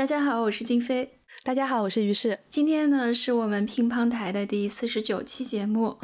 [0.00, 1.18] 大家好，我是金飞。
[1.44, 2.38] 大家好，我是于适。
[2.48, 5.98] 今天呢，是我们乒乓台的第四十九期节目。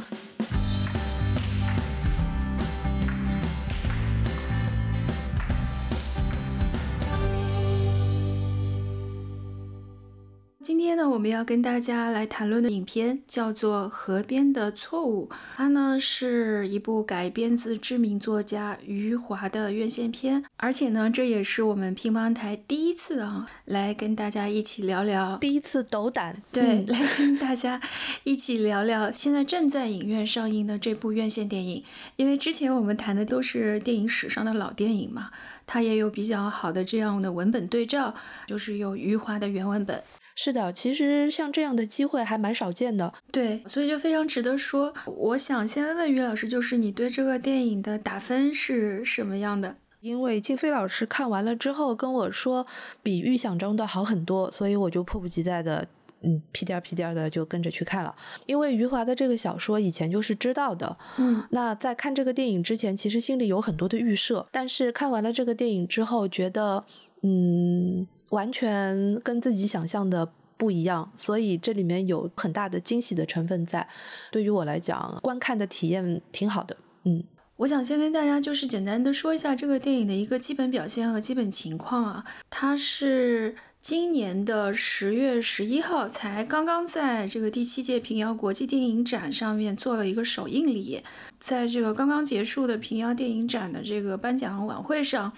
[10.97, 27.79] 天呢，我们要跟大家来谈论的影片叫做《河边的错误》，它呢是一部改编自知名作家余华的院线片，而且呢，这也是我们乒乓台第一次啊，来跟大家一起聊聊，第一次斗胆，对，来跟大家
[28.25, 31.85] 一起聊聊现在正在影院上映的这部院线电影，
[32.17, 35.31] 因为之前我们谈的都是电影史上的老电影嘛，
[35.67, 38.15] 它也有比较好的这样的文本对照，
[38.47, 40.03] 就是有余华的原文本。
[40.39, 44.93] 是的，其实像这样的机会还蛮少见的，对，所以就非常值得说。
[45.07, 49.77] 我想先问于老师，就是你对这个电影的打分是什么样的？
[50.03, 52.67] 因为静飞老师看完了之后跟我说，
[53.03, 55.89] 比预想中的好很多，所以我就迫不及待的，
[56.21, 58.15] 嗯，屁颠儿屁颠儿的就跟着去看了。
[58.45, 66.85] 因为余华的这个小说以前就是知道的，嗯，那在看这个电影之前，其实心里有很多的预设，但是看完了这个电影之后，觉得，
[67.23, 68.07] 嗯。
[68.31, 73.87] 完全跟自己想象的不一样，所以这里面有很大的惊喜的成分在。
[74.31, 76.77] 对于我来讲，观看的体验挺好的。
[77.05, 77.23] 嗯，
[77.57, 82.25] 我想先跟大家就是简单的说一下这个电影的一个基本表现和基本情况啊。
[82.51, 91.03] 它是今年的十月十一号才刚刚在这个第七届平遥国际电影展上面做了一个首映礼，
[91.39, 95.33] 在这个刚刚结束的平遥电影展的这个颁奖晚会上。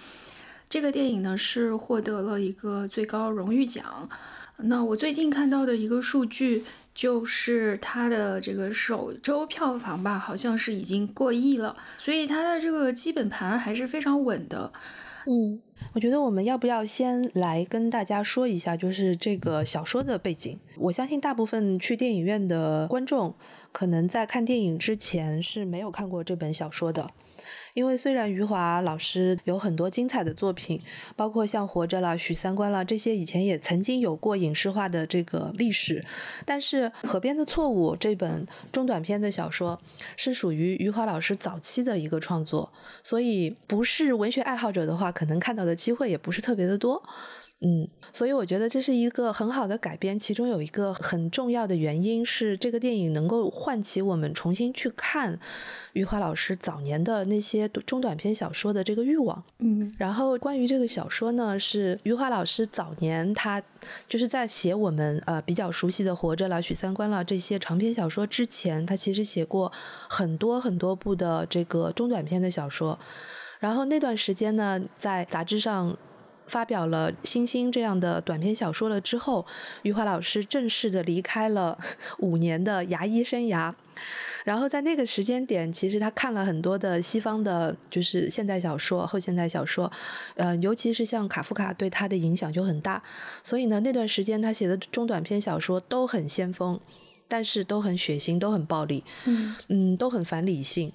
[0.68, 4.08] 这个电影呢是获得了一个最高荣誉奖。
[4.58, 14.72] 那我最近看到的一个数据就是它的这个首周票房吧，好像是已经过亿了，所以它的这个基本盘还是非常稳的。
[15.26, 15.60] 嗯，
[15.94, 20.58] 我觉得我们要不要先来跟大家说一下，就是这个小说的背景。
[20.76, 23.34] 我相信大部分去电影院的观众，
[23.70, 27.10] 可能在看电影之前是没有看过这本小说的。
[27.74, 30.80] 因为虽然余华老师有很多精彩的作品，
[31.14, 36.04] 包括像《活着》了、《许三观》了这些，以前也曾经有过影视化的这个历史，
[36.44, 39.80] 但是《河边的错误》这本中短篇的小说
[40.16, 42.72] 是属于余华老师早期的一个创作，
[43.04, 47.02] 所以不是文学爱好者的话，可能看到的机会也不是特别的多。
[47.60, 55.36] 嗯，所以我觉得这是一个很好的改编，其中有一个很重要的原因是这个电影能够唤起我们重新去看
[55.94, 59.42] 余华老师早年的那些中短篇小说的这个欲望。
[59.58, 63.60] 嗯，然后关于这个小说呢，是余华老师早年他
[64.08, 69.72] 就是在写我们呃比较熟悉的《活着》了、《许三观》了这些长篇小说之前，他其实写过
[70.08, 72.96] 很多很多部的这个中短篇的小说，
[73.58, 75.98] 然后那段时间呢，在杂志上。
[76.48, 79.46] 发表了《星星》这样的短篇小说了之后，
[79.82, 81.78] 余华老师正式的离开了
[82.18, 83.72] 五年的牙医生涯。
[84.44, 89.90] 然后在那个时间点，其实他看了很多的西方的，就是现代小说、后现代小说，
[90.36, 93.02] 呃，尤其是像卡夫卡对他的影响就很大。
[93.44, 96.80] 所以呢，那段时间他写的中短篇小说都很先锋，
[97.26, 100.92] 但是都很血腥，都很暴力，嗯嗯，都很反理性，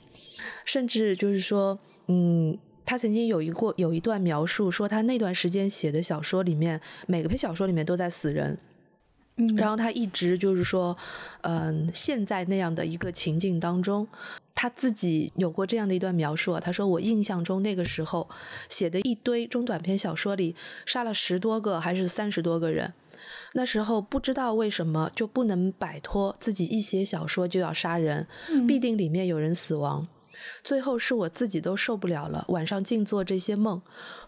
[0.65, 1.77] 甚至就是说，
[2.07, 2.57] 嗯。
[2.85, 8.57] 他曾经有一过有一段描述说，他那段时间写的小说里面，每个篇小说里面都在死人。
[9.37, 10.95] 嗯，然后他一直就是说，
[11.41, 14.07] 嗯，现在那样的一个情境当中，
[14.53, 16.59] 他自己有过这样的一段描述啊。
[16.59, 18.29] 他说：“我印象中那个时候
[18.69, 20.55] 写的一堆中短篇小说里，
[20.85, 22.93] 杀了十多个还是三十多个人。
[23.53, 28.27] 那时候不知道为什么就不能摆脱自己一写小说就要杀人，
[28.67, 30.07] 必定里面有人死亡。”
[30.63, 33.81] 最后是我自己都受不了了，晚上净做这些梦，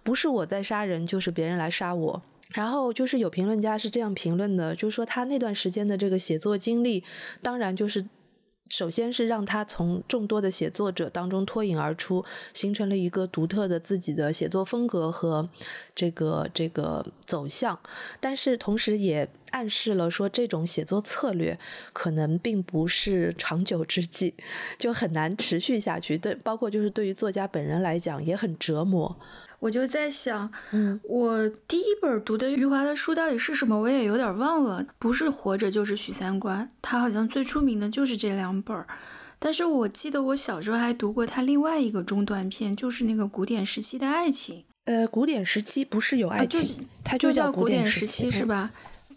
[0.03, 2.21] 不是我在杀人，就是别人来杀我。
[2.51, 7.03] 然后就是有评论家是这样评论的，就是说他那段时间的这个写作经历，
[7.41, 8.05] 当然就是
[8.69, 15.47] 首先是让他从众多的写作者当中脱颖而出，形成了一个独特的自己的写作风格和
[15.93, 17.79] 这个这个走向，
[18.19, 19.29] 但是同时也。
[19.51, 21.57] 暗示了说，这种写作策略
[21.93, 24.33] 可能并不是长久之计，
[24.77, 26.17] 就很难持续下去。
[26.17, 29.17] 对，包括就是对于作家本人来讲也很折磨。
[29.65, 34.85] 我就在想，嗯，我第一本读的余华的书到底是什么，我也有点忘了。
[34.99, 38.85] 不是活着就是许三观，他好像最出名的就是这两本儿。
[39.39, 44.63] 但是我记得我小时候还读过他另外一个中短篇，就是那个古典时期的爱情。
[44.85, 48.69] 呃，古典时期不是有爱情，它就叫古典时期是吧？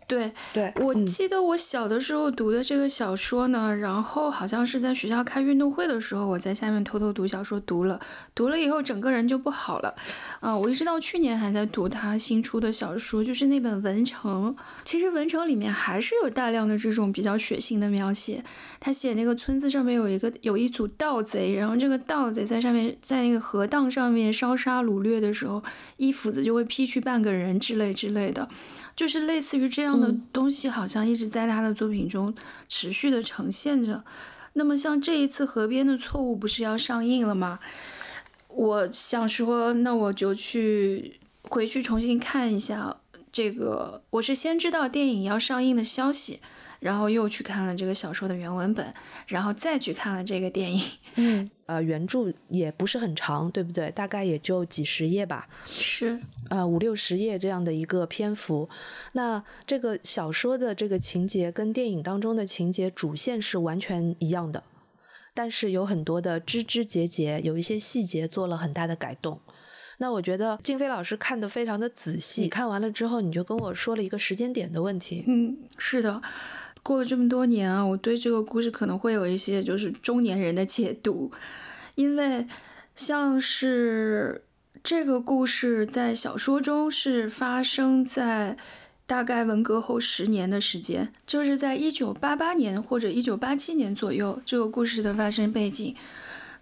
[0.09, 8.01] 对对，我嗯记得我小的时候读的这个小说呢，然后好像是在学校开运动会的时候，我在下面偷偷读小说，读了，
[8.35, 9.95] 读了以后整个人就不好了，
[10.41, 14.57] 啊、我一直到去年还在读他新出的小说，就是那本《文城》。
[14.83, 18.43] 其实《文城》里面还是有大量的这种比较血腥的描写。
[18.81, 25.63] 他写那个村子上面有一个有一组盗贼，然后这个盗贼在上面在那个河荡上面烧杀掳掠的时候，
[25.99, 28.49] 一斧子就会劈去半个人之类之类的。
[28.99, 32.35] 就是类似于这样的嗯东西，好像一直在他的作品中
[32.69, 34.03] 持续的呈现着。
[34.55, 37.61] 那么像这一次《河边的错误》不是要上映了吗？
[38.49, 42.97] 我想说，那我就去回去重新看一下
[43.31, 44.03] 这个。
[44.11, 46.41] 我是先知道电影要上映的消息，
[46.81, 48.93] 然后又去看了这个小说的原文本，
[49.27, 50.83] 然后再去看了这个电影。
[51.17, 53.91] 嗯，呃，原著也不是很长，对不对？
[53.91, 55.49] 大概也就几十页吧。
[55.67, 56.21] 是，
[56.51, 58.69] 呃五六十页这样的一个篇幅。
[59.13, 64.63] 那这个小说的这个情节跟电影当中的情节主线是完全一样的，
[65.35, 69.41] 但是有很多的枝枝节节，有一些细节做了很大的改动。
[70.01, 75.25] 那我觉得静飞老师看得非常的仔细，你看完了之后，你就跟我说了一个时间点的问题。
[75.27, 76.23] 嗯，是的。
[76.89, 81.31] 过了这么多年啊，我对这个故事可能会有一些就是中年人的解读，
[81.97, 82.47] 因为
[82.97, 84.41] 像是
[84.83, 88.57] 这个故事在小说中是发生在
[89.07, 95.95] 大概文革后十年的时间，就是在一九八八年或者一九八七年左右，这个故事的发生背景。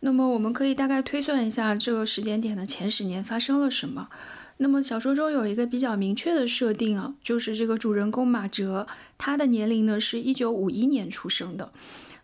[0.01, 4.09] 那么我们可以大概推算一下这个时间点的前十年发生了什么。
[4.59, 8.87] 那么小说中有一个比较明确的设定啊，就是这个主人公马哲，
[9.19, 11.71] 他的年龄呢是一九五一年出生的。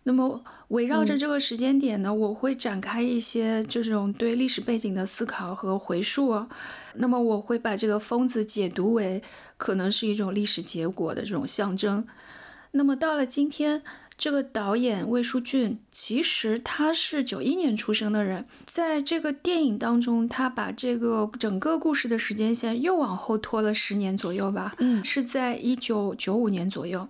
[0.05, 6.49] 那么围绕着这个时间点呢，我会展开一些这种对历史背景的思考和回溯啊。
[6.95, 9.21] 那么我会把这个疯子解读为
[9.55, 12.05] 可能是一种历史结果的这种象征。
[12.71, 13.83] 那么到了今天，
[14.23, 27.05] 这个导演魏书俊其实他是九一年出生的人，在这个电影当中，他把这个整个故事的时间线又往后拖了十年左右吧，嗯是在一九九五年左右。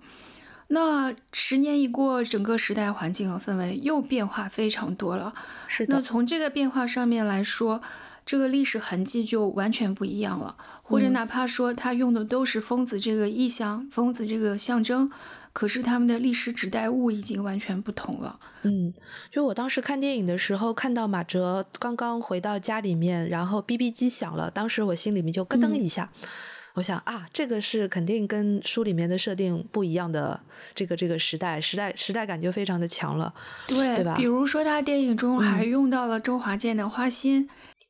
[0.70, 5.36] 那十年一过，整个时代环境和氛围又变化非常多了。
[5.68, 7.80] 是的，那从这个变化上面来说，
[8.26, 15.12] 这个历史痕迹就完全不一样了，或者嗯哪怕说他用的都是疯子这个意象、疯子这个象征，
[15.54, 18.40] 可是他们的历史指代物已经完全不同了。
[18.64, 18.92] 嗯，
[19.32, 26.10] 就我当时看电影的时候，看到马哲刚刚回到家里面，然后 BB 机响了，当时我心里面就咯噔嗯一下。
[26.74, 30.42] 我想啊，这个是肯定跟书里面的设定不一样的，
[30.74, 33.32] 这个这个时代时代时代感就非常的强了。
[33.68, 37.48] 对，对吧比如说他电影中还嗯用到了周华健的花心，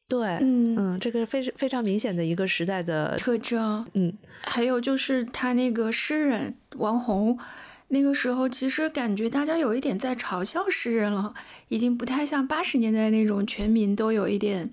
[0.08, 3.86] 对，嗯，嗯，这个非非常明显的一个时代的，特征。
[3.94, 7.40] 嗯还有就是他那个诗人王红，
[7.88, 11.34] 那个时候其实感觉大家有一点在嘲笑诗人了，
[11.70, 14.70] 已经不太像八十年代那种全民都有一点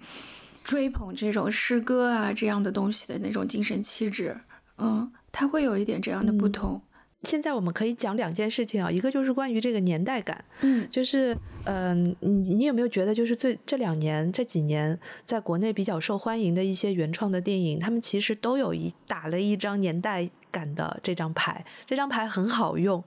[0.64, 4.36] 追捧这种诗歌啊这样的东西的那种精神气质。
[4.78, 6.82] 嗯，他会有一点这样的不嗯同。
[7.22, 23.02] 现在我们可以讲两件事情啊，一个就是关于这个年代感，嗯就是嗯、你你有没有觉得，就是最这两年这几年，在国内比较受欢迎的一些原创的电影，他们其实都有一打了一张年代感的这张牌，这张牌很好用，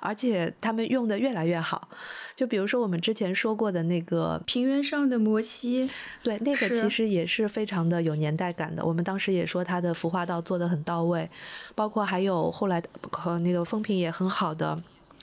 [0.00, 1.88] 而且他们用的越来越好。
[2.34, 5.90] 就比如说我们之前说过的那个，平原上的摩西，
[6.22, 8.84] 对，那个其实也是非常的有年代感的。
[8.84, 11.28] 我们当时也说他的服化道做的很到位，
[11.74, 14.76] 包括还有后来的和那个风评也很好的《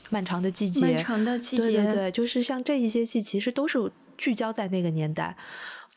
[0.09, 5.35] 漫长的季节》，漫长的季节，对对对，就是像这一些戏，其实都是聚焦在那个年代。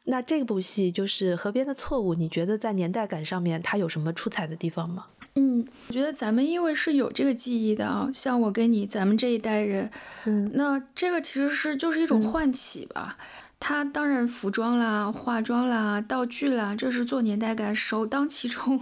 [0.04, 5.06] 那这部戏就是《河边的错误》，你觉得在年代感上面它有什么出彩的地方吗？
[5.34, 9.90] 嗯，我觉得咱们因为是有这个记忆的啊，像我跟你，咱们这一代人，
[10.24, 13.18] 嗯那这个其实是就是一种嗯唤起吧。
[13.60, 18.80] 它当然服装啦、化妆啦、道具啦，这是做年代感首当其冲，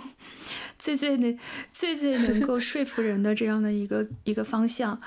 [0.79, 1.39] 最最能
[1.73, 4.99] 最最能够说服人的这样的一个一个方向。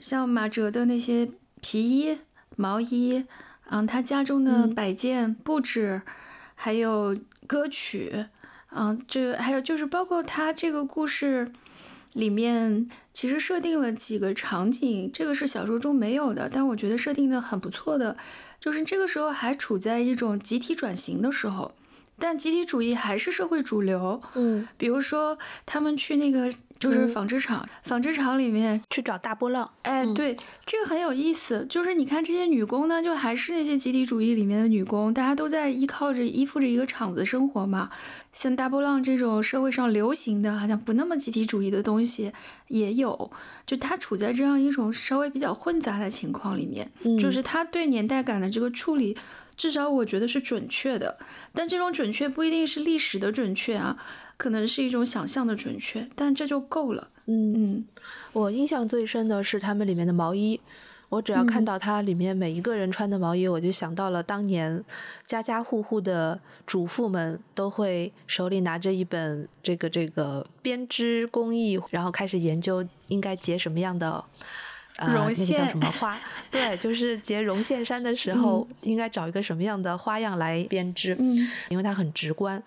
[0.00, 1.30] 像马哲的那些
[1.60, 2.18] 皮衣、
[2.56, 3.24] 毛衣，
[3.70, 6.02] 嗯，他家中的嗯摆件布置，
[6.54, 8.26] 还有歌曲，
[8.72, 11.52] 嗯，这还有就是包括他这个故事
[12.12, 18.16] 里面，其实设定了几个场景，这个是小说中没有的，但我觉得设定的很不错的，
[18.60, 21.72] 就是这个时候还处在一种集体转型的时候，
[22.18, 29.70] 但集体主义还是社会主流，嗯比如说他们去那个就是纺织厂，纺织厂里面去找大波浪。
[29.82, 31.66] 哎，对，这个很有意思。
[31.68, 37.90] 就是你看这些女工呢，就还是那些集体主义里面的女工，大家都在依靠着、依附着一个厂子生活嘛。
[38.32, 42.32] 像大波浪这种社会上流行的，好像不那么集体主义的东西
[42.68, 43.30] 也有。
[43.66, 49.16] 就它处在这样一种稍微比较混杂的情况里面，就是它对年代感的这个处理，
[49.56, 51.18] 至少我觉得是准确的。
[51.52, 53.96] 但这种准确不一定是历史的准确啊。
[54.36, 57.08] 可能是一种想象的准确，但这就够了。
[57.26, 57.84] 嗯嗯，
[58.32, 60.60] 我印象最深的是他们里面的毛衣，
[61.08, 64.84] 我只要看到它里面每一个人穿的毛衣，我就想到了当年
[65.24, 74.24] 家家户户的主妇们都会手里拿着一本这个这个编织工艺，然后开始研究应该结什么样的。
[74.96, 76.18] 啊，那个叫什么花？
[76.50, 81.16] 对，就是结绒线衫的时候，应该找一个什么样的花样来编织？
[81.18, 82.62] 嗯，因为它很直观。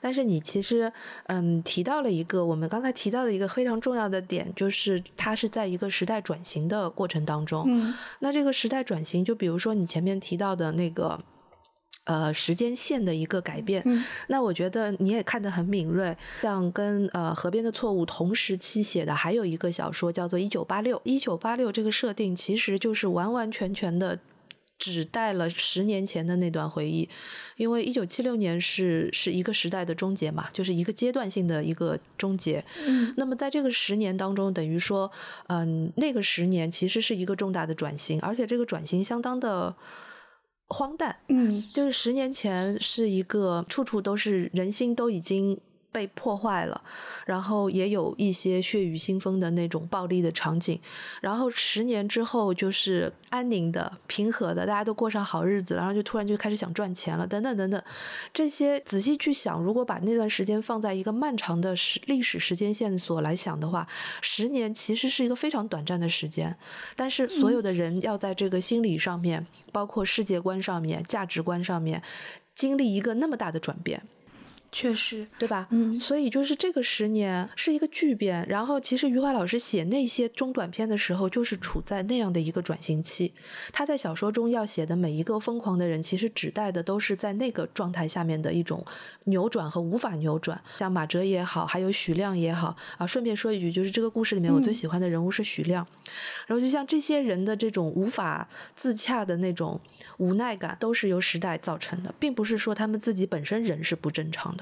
[0.00, 0.92] 但是你其实，
[1.26, 7.64] 嗯，提到了一个我们刚才提到的一个非常重要的点，就是它是在一个时代转型的过程当中。
[7.66, 11.20] 嗯，那这个时代转型，就比如说你前面提到的那个。
[12.04, 13.84] 呃，时间线的一个改变，
[14.26, 16.16] 那我觉得你也看得很敏锐。
[16.42, 20.96] 像跟呃《河边的错误》同时期写的，还有一个小说叫做《一九八六》。
[21.04, 24.18] 一九八六这个设定其实就是完完全全的
[24.76, 27.08] 只带了十年前的那段回忆，
[27.56, 32.64] 因为一九七六年是是一个时代的终结嘛，就是一个阶段性的一个终结。
[32.84, 35.08] 嗯，那么在这个十年当中，等于说，
[35.46, 39.76] 嗯，那个十年其实是一个重大的转型，而且这个转型相当的。
[40.68, 45.60] 荒诞，嗯，就是十年前是一个处处都是人心都已经。
[45.92, 46.82] 被破坏了，
[47.26, 50.80] 然后也有一些血雨腥风的那种暴力的场景，
[51.20, 57.80] 然后十年之后就是安宁的、平和的，大家都过上好日子，然后就突然就开始想赚钱了，等等等等。
[58.32, 63.86] 这些仔细去想，如果把那段时间放在一个漫长的时历史时间线索来想的话，
[64.22, 66.56] 十年其实是一个非常短暂的时间，
[66.96, 72.02] 但是所有的人要在这个心理上面、包括世界观上面、价值观上面，
[72.54, 74.02] 经历一个那么大的转变。
[74.74, 75.68] 确实，对吧？
[75.70, 78.44] 嗯，所以就是这个十年是一个巨变。
[78.48, 83.34] 然后，其实余华老师写那些中短篇的时候，就是处在那样的一个转型期。
[83.70, 88.82] 他在小说中要写的每一个疯狂的人，其实指代的都是在那个状态下面的一种
[89.24, 90.58] 扭转和无法扭转。
[90.78, 93.06] 像马哲也好，还有许亮也好啊。
[93.06, 95.86] 顺便说一句，就是这个故事里面我最喜欢的人物是许亮。
[96.46, 99.78] 然后，就像这些人的这种无法自洽的那种
[100.16, 104.61] 无奈感，都是由时代造成的，并不是说他们自己本身人是不正常的。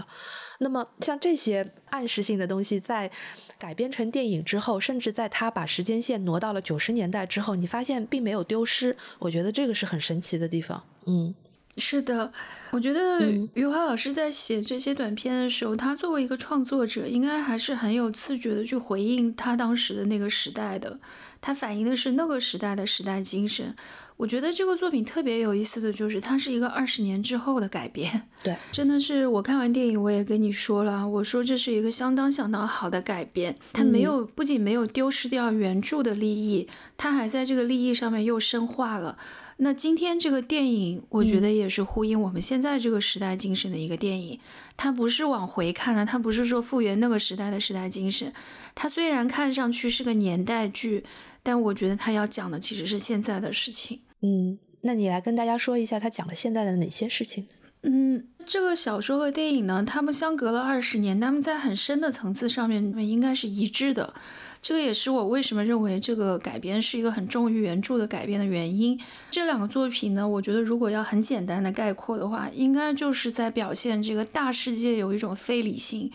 [0.59, 3.11] 那么，像这些暗示性的东西，在
[3.59, 8.97] 改编成电影之后，甚至在他把时间线挪到了九十年代之后，你发现并没有丢失。
[9.19, 10.83] 我觉得这个是很神奇的地方。
[11.07, 11.35] 嗯，
[11.79, 12.31] 是的，
[12.73, 13.21] 我觉得
[13.55, 21.01] 余华老师在写这些短片的时候，他作为一个创作者，应该还是很有自觉的去回应他当时的那个时代的，
[21.41, 23.75] 他反映的是那个时代的时代精神。
[24.21, 28.29] 我觉得这个作品特别有意思的就是，它是一个二十年之后的改编。
[28.45, 33.57] 对，真的是我看完电影，我也跟你说了，我说这是一个相当相当好的改编。
[33.73, 39.17] 它没有，不仅没有丢失掉原著的利益，它还在这个利益上面又深化了。
[39.57, 44.39] 那今天这个电影，我觉得也是呼应我们现在这个时代精神的一个电影。
[44.77, 48.31] 它不是往回看的，它不是说复原那个时代的时代精神。
[48.75, 51.05] 它虽然看上去是个年代剧，
[51.43, 54.01] 但我觉得它要讲的其实是现在的事情。
[54.23, 57.47] 嗯，那你来跟大家说一下，他讲了现在的哪些事情？
[57.83, 64.13] 嗯，这个小说和电影呢，他们相隔了二十年，他们在很深的层次上面应该是一致的。
[64.61, 69.01] 这个也是我为什么认为这个改编是一个很重于原著的改编的原因。
[69.31, 76.13] 这两个作品呢，我觉得如果要很简单的概括的话，应该就是在表现这个大世界有一种非理性，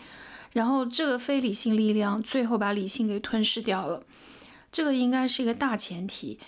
[0.52, 4.04] 然后这个非理性力量最后把理性给吞噬掉了。
[4.70, 6.38] 这个应该是一个大前提。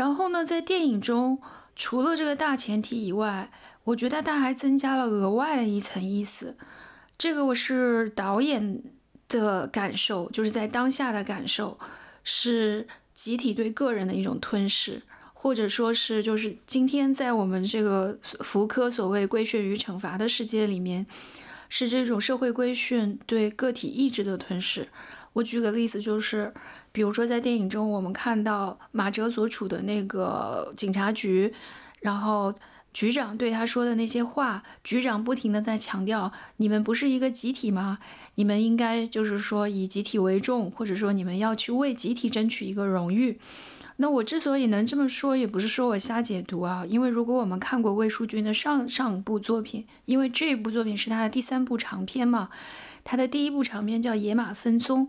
[0.00, 1.38] 然后呢，在电影中，
[1.76, 3.50] 除了这个大前提以外，
[3.84, 6.56] 我觉得它还增加了额外的一层意思。
[7.18, 8.82] 这个我是导演
[9.28, 11.78] 的感受，就是在当下的感受，
[12.24, 15.02] 是集体对个人的一种吞噬，
[15.34, 21.04] 或者说是就是今天在我们这个福柯所谓规训与惩罚的世界里面，
[21.68, 24.88] 是这种社会规训对个体意志的吞噬。
[25.34, 26.54] 我举个例子，就是。
[26.92, 31.54] 比如说，在电影中，我们看到马哲所处的那个警察局，
[32.00, 32.52] 然后
[32.92, 37.98] 局长对他说的那些话，局长不停的在强调：你们不是一个集体吗？
[38.34, 43.38] 你们应该就是说以集体为重，或者说你们要去为集体争取一个荣誉。
[43.96, 52.48] 那我之所以能这么说，也不是说我瞎解读啊，因为如果我们看过魏淑君的上上部作品，因为这部作品是他的第三部长篇嘛，
[53.04, 55.02] 他的第一部长篇叫《野马分鬃》。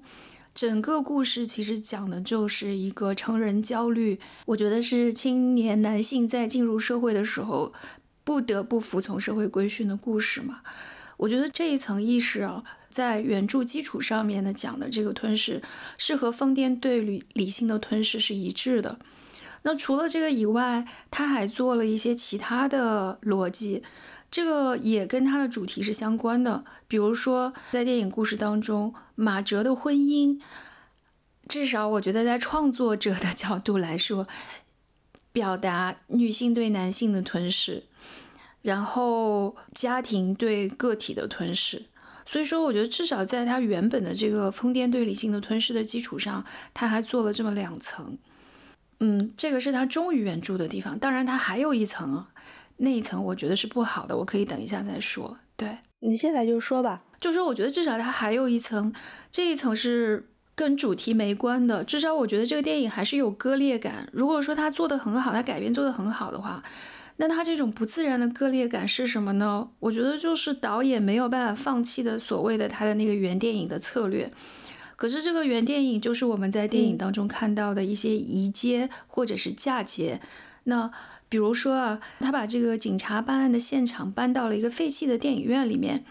[0.53, 7.73] 整个故事其实讲的就是一个成人焦虑，我觉得是青年男性在进入社会的时候
[8.23, 10.61] 不得不服从社会规训的故事嘛。
[11.17, 15.61] 我觉得这一层意识啊，在原著基础上面的讲的这个吞噬，
[15.97, 18.99] 是和疯癫对理理性的吞噬是一致的。
[19.63, 23.83] 那除了这个以外，他还做了一些其他的逻辑。
[24.31, 30.39] 这个也跟它的主题是相关的，比如说在电影故事当中，马哲的婚姻，
[31.49, 34.25] 至少我觉得在创作者的 角度来说，
[35.33, 37.83] 表达女性对男性的吞噬，
[38.61, 41.87] 然后家庭对个体的吞噬。
[42.25, 48.17] 所以说，我觉得至少在他原本的这个疯癫对理性的吞噬的基础上，他还做了这么两层。
[49.01, 50.97] 嗯，这个是他忠于原著的地方。
[50.97, 52.25] 当然，他还有一层。
[52.83, 55.37] 那一层我觉得是不好的，我可以等一下再说。
[55.55, 58.91] 对你现在就说吧，就说我觉得至少它还有一层，
[59.31, 61.83] 这一层是跟主题没关的。
[61.83, 64.09] 至少我觉得这个电影还是有割裂感。
[64.11, 66.63] 如果说它做的很好，它改编做的很好的话，
[67.17, 69.69] 那它这种不自然的割裂感是什么呢？
[69.79, 74.31] 我觉得就是导演没有办法放弃的所谓的他的那个原电影的策略。
[74.95, 80.19] 可是这个原电影就是我们在电影当中看到的一些移接或者是嫁接，
[80.63, 80.91] 那。
[81.31, 86.03] 比如说啊，他把这个警察办案的现场搬到了一个废弃的电影院里面。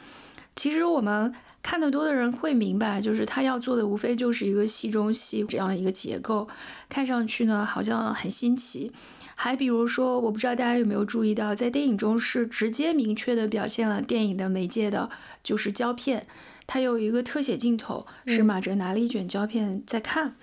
[0.57, 6.49] 其实我们看得多的人会明白，就是他要做的无非就是一个戏中戏这样的一个结构，
[6.89, 8.91] 看上去呢好像很新奇。
[9.35, 15.11] 还比如说，我不知道大家有没有注意到，在电影中是直接明确的表现了电影的媒介的，
[15.45, 16.27] 就是胶片。
[16.67, 20.37] 它有一个特写镜头，是马哲拿了一卷胶片在看。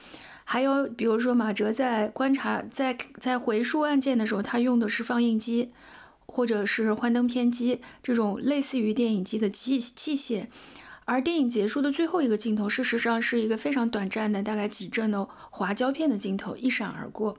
[0.49, 5.73] 还有，比如说马哲在观察、在在回溯案件的时候，他用的是放映机，
[6.25, 10.47] 或者是幻灯片机这种类似于电影机的机器械。
[11.03, 17.37] 而电影结束的最后一个镜头，事实上是一个非常短暂的，大概几帧的滑胶片的镜头，一闪而过。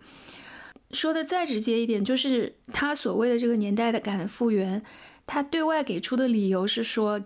[0.91, 4.83] 说的再直接一点，就是他所谓的这个年代的感复原，
[5.27, 7.23] 他对外给出的理由是说，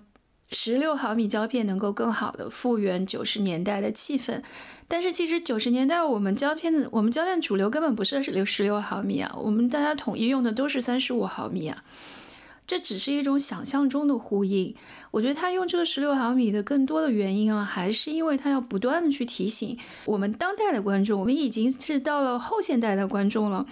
[0.53, 4.43] 十六毫米胶片能够更好的复原九十年代的气氛。
[4.87, 11.83] 但是其实九十年代我们胶片的我们胶片主流根本不是十六十六毫米啊，我们大家统一用的都是三十五毫米啊，
[12.67, 14.75] 这只是一种想象中的呼应。
[15.11, 23.67] 我觉得他用这个十六毫米的更多的原因啊，还是因为他要不断的去提醒我们当代的观众，我们已经是到了后现代的观众了，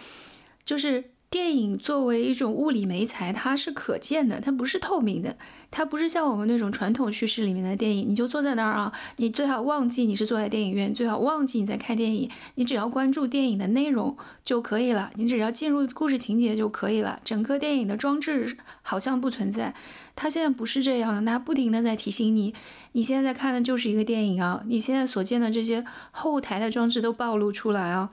[0.64, 1.04] 就是。
[1.30, 5.36] 电影作为一种物理媒材，它是可见的，它不是透明的，
[5.70, 19.72] 它不是像我们那种传统叙事里面的电影，你就坐在那儿啊，你最好忘记你是坐在电影院，最好忘记你在看电影，你只要关注电影的内容就可以了，你只要进入故事情节就可以了，整个电影的装置好像不存在，
[20.16, 22.52] 它现在不是这样的，它不停的在提醒你，
[22.90, 28.10] 你现在在看的就是一个电影啊，你现在所见的这些后台的装置都暴露出来啊。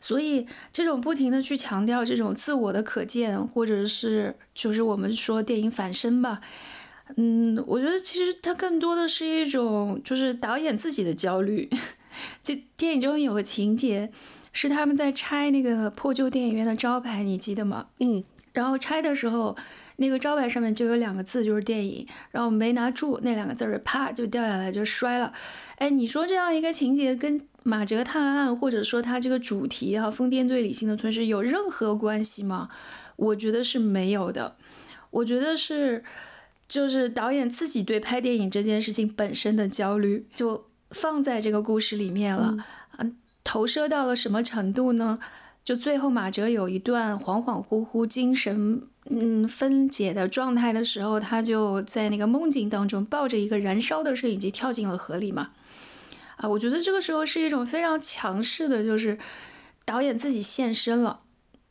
[0.00, 6.40] 所以，这种不停的去强调这种自我的可见，或者是就是我们说电影反身吧，
[7.16, 11.68] 嗯，我觉得其实它更多的是一种就是导演自己的焦虑。
[12.42, 14.10] 这电影中有个情节
[14.52, 17.86] 是他们在拆那个破旧电影院的招牌，你记得吗？
[17.98, 19.56] 嗯，然后拆的时候，
[19.96, 25.32] 那个招牌上面就有两个字，就是电影，然后没拿住那两个字儿，啪就掉下来就摔了。
[25.78, 27.40] 哎，你说这样一个情节跟？
[27.64, 32.68] 马哲探案，或者说他这个主题啊，疯癫对理性的吞噬有任何关系吗？
[33.16, 34.54] 我觉得是没有的。
[35.10, 36.04] 我觉得是，
[36.68, 42.56] 就是导演自己对拍电影这件事情本身的焦虑，就放在这个故事里面了。
[42.98, 45.18] 嗯，投射到了什么程度呢？
[45.64, 55.52] 就最后马哲有一段恍恍惚惚、精神嗯分解的状态的时候，他就在那个梦境当中抱着一个燃烧的摄影机跳进了河里嘛。
[56.36, 59.18] 啊，我觉得这个时候是一种非常强势的，就是
[59.84, 61.20] 导演自己现身了，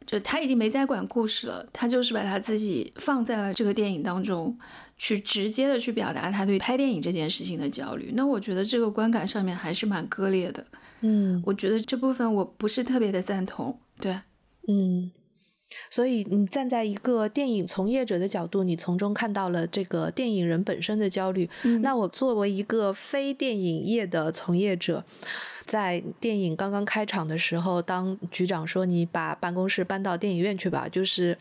[0.05, 4.57] 就他已经没在管故事了，他就是把他自己放在了这个电影当中，
[4.97, 8.13] 去直接的去表达他对拍电影这件事情的焦虑。
[8.15, 10.65] 那我觉得这个观感上面还是蛮割裂的，
[11.01, 14.19] 嗯，我觉得这部分我不是特别的赞同，对，
[14.67, 15.11] 嗯。
[15.89, 21.49] 所以，你站在一个电影从业者的角度，你从中看到了这个电影人本身的焦虑。
[21.81, 25.03] 那我作为一个非电影业的从业者，
[25.65, 31.37] 在电影刚刚开场的时候，当局长说你把办公室搬到电影院去吧，就是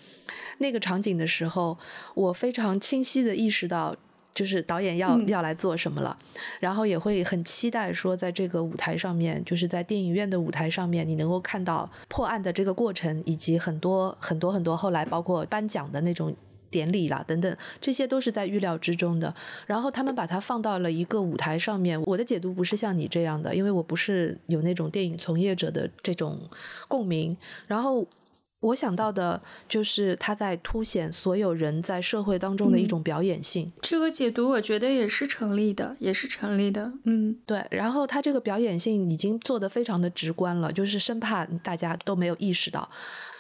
[0.59, 1.79] 那个场景的时候，
[2.15, 3.97] 我非常清晰的意识到。
[4.35, 6.17] 就是导演要要来做什么了，
[6.61, 16.35] 然后也会很期待说，在这个舞台上面，就是在电影院的舞台上面，你能够看到破案的这个过程，以及很多很多很多后来包括颁奖的那种
[16.71, 19.35] 典礼啦，等等，这些都是在预料之中的。
[19.67, 22.01] 然后他们把它放到了一个舞台上面。
[22.05, 26.41] 我的解读不是像你这样的，因为我不是有那种电影从业者的这种
[26.89, 27.37] 共鸣。
[27.67, 28.07] 然后
[28.63, 33.71] 我想到的就是他在凸显所有人在社会当中的一种表演性。
[33.83, 36.93] 这个解读我觉得也是成立的，也是成立的。
[37.05, 37.63] 嗯，对。
[37.71, 42.89] 然后他这个表演性已经做得非常的直观了，就是生怕大家都没有意识到。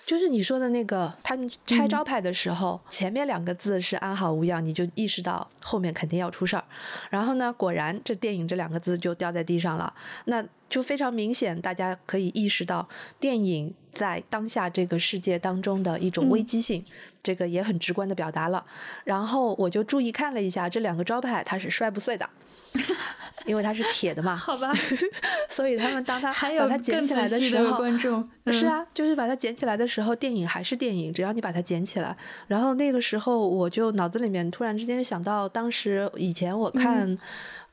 [0.04, 6.64] 就是你说的那个，他们拆招牌的时候，前面两个字是安好无恙，你就意识到后面肯定要出事儿。
[7.08, 12.88] 然后呢，果然这电影这两个字就掉在地上了，那就非常明显，大家可以意识到
[13.20, 16.84] 电影在当下这个世界当中的一种危机性，
[17.22, 18.64] 这个也很直观的表达了。
[19.04, 22.28] 然后我就注意看了一下这两个招牌，它是摔不碎的。
[23.44, 24.72] 因为它是铁的嘛，好吧，
[25.50, 32.16] 所以他们当他把它捡起来的时候，观众是啊，就是把它捡起来的时候，电影还是电影，只要你把它捡起来。
[32.46, 37.18] 然后那个时候，我就脑子里面突然之间想到，当时以前我看，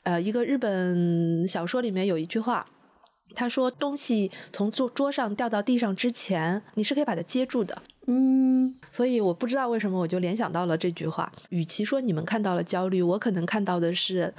[0.04, 2.66] 呃，一个日本小说里面有一句话，
[3.40, 7.82] 他说东西从桌桌上掉到地上之前，你是可以把它接住的。
[8.08, 11.32] 嗯，所以我不知道为什么我就联想到了这句话。
[11.50, 14.34] 与其说你们看到了焦虑，我可能看到的是。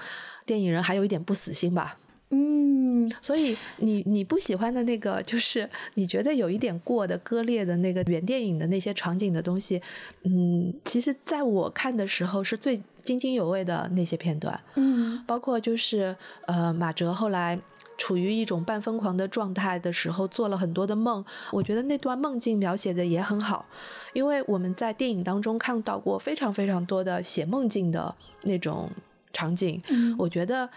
[0.46, 1.96] 电影人还有一点不死心吧，
[2.30, 9.80] 嗯，所以你你不喜欢的那个，就是你觉得有一点过的割裂的那个原电影的那些场景的东西，
[10.24, 17.56] 嗯，其实在我看的时候是最津津有味的那些片段，嗯，包括就是呃马哲后来
[18.00, 23.66] 处于一种半疯狂的状态的时候做了很多的梦，我觉得那段梦境描写的也很好，
[24.14, 28.90] 因为我们在电影当中看到过非常非常多的写梦境的那种。
[29.32, 29.80] 场景，
[30.18, 30.68] 我觉得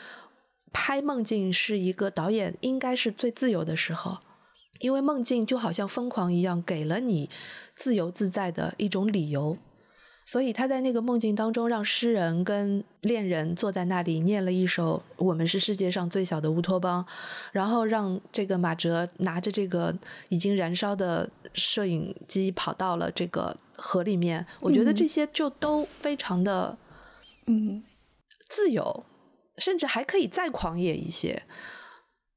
[0.72, 4.20] 拍梦境是一个导演应该是最自由的时候，
[4.78, 7.32] 因为梦境就好像疯狂一样，给了你
[7.76, 9.58] 自由自在的一种理由。
[10.26, 17.04] 所以他在那个梦境当中，让诗人跟恋人坐在那里念了一首《我们是世界上最小的乌托邦》，
[17.52, 19.96] 然后让这个马哲拿着这个
[20.30, 24.46] 已经燃烧的摄影机跑到了这个河里面。
[24.60, 26.78] 我觉得这些就都非常的，
[27.48, 27.84] 嗯。
[28.50, 29.04] 自由，
[29.58, 31.42] 甚至还可以再狂野一些，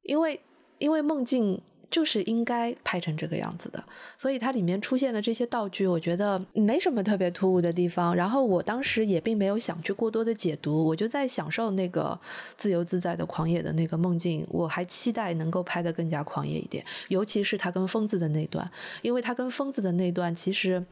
[0.04, 0.40] 因为
[0.78, 3.82] 因为梦境就是应该拍成这个样子的，
[4.18, 8.14] 所以它里面出现的这些道具，我觉得没什么特别突兀的地方。
[8.14, 12.18] 然后我当时也并没有想去过多的解读，我就在享受那个
[12.56, 14.46] 自由自在的狂野的那个梦境。
[14.48, 18.70] 我还期待能够拍得更加狂野一点，尤其是他跟疯子的那段，
[19.02, 20.84] 因为他跟疯子的那段其实。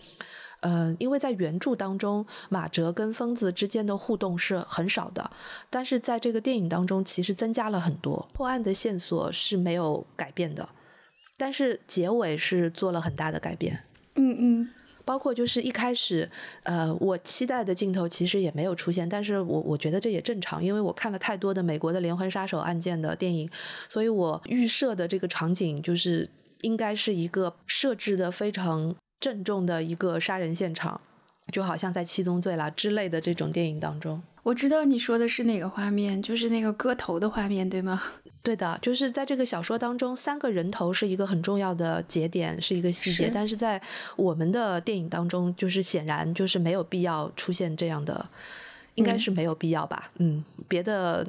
[0.61, 5.31] 呃，因为在原著当中，马哲跟疯子之间的互动是很少的，
[5.69, 10.67] 但是在这个电影当中，其实增加了很多破案的线索是没有改变的，
[11.37, 13.85] 但是结尾是做了很大的改变。
[14.15, 14.69] 嗯嗯，
[15.05, 16.31] 包括就是一开始，
[16.63, 23.51] 呃，我期待的镜头其实也没有出现，但是我我觉得这也正常，因为我看了太多的美国的连环杀手案件的电影，
[23.89, 26.29] 所以我预设的这个场景就是
[26.63, 28.95] 应该是一个设置的非常。
[29.21, 31.01] 郑重的一个杀人现场，
[31.53, 34.23] 就好像在《七宗罪》啦之类的这种电影当中。
[34.43, 38.03] 我知道你说的是哪个画面，就是那个割头的画面，对吗？
[38.43, 43.31] 对的，就是在这个小说当中，三个人头是一个很重要的节点，是一个细节。
[43.33, 43.81] 但是在
[44.17, 48.29] 我们的电影当中，就是显然就是没有必要出现这样的，
[48.97, 50.11] 应该是没有必要吧？
[50.17, 51.27] 嗯，别的。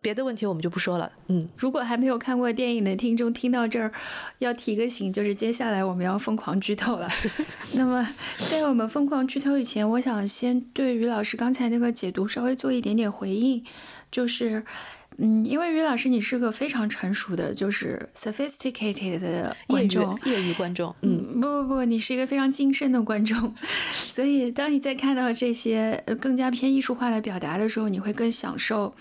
[0.00, 1.10] 别的问题我们就不说了。
[1.26, 3.92] 嗯，如果还没有看过电影的听众听到这儿，
[4.38, 7.08] 要提个醒，就是接下来我们要疯狂剧透了。
[7.74, 8.08] 那么，
[8.50, 13.64] 在我们疯狂剧透以前，我想先对于老师刚才那个解读稍微做一点点回应，
[14.10, 14.64] 就是，
[15.16, 20.94] 嗯，因为于老师你是个非常成熟的，就是 sophisticated 的观众，业余观众。
[21.02, 23.52] 嗯，不不不，你是一个非常精深的观众，
[23.92, 28.94] 所以当你在看到这些更加偏艺术化的表达的时候，你会更享受。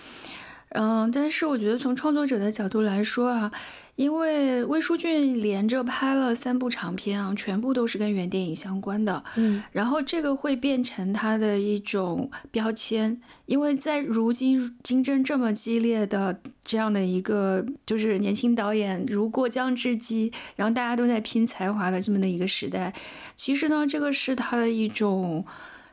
[0.79, 3.51] 嗯，但是我觉得从创作者的角度来说啊，
[3.95, 22.93] 因为魏书俊连着拍了三部长片啊，全部都是跟原电影相关的，嗯，然后这个会变成他的一种标签，因为在如今竞争这么激烈的这样的一个就是年轻导演如过江之鲫，然后大家都在拼才华的这么的一个时代，
[23.35, 25.43] 其实呢，这个是他的一种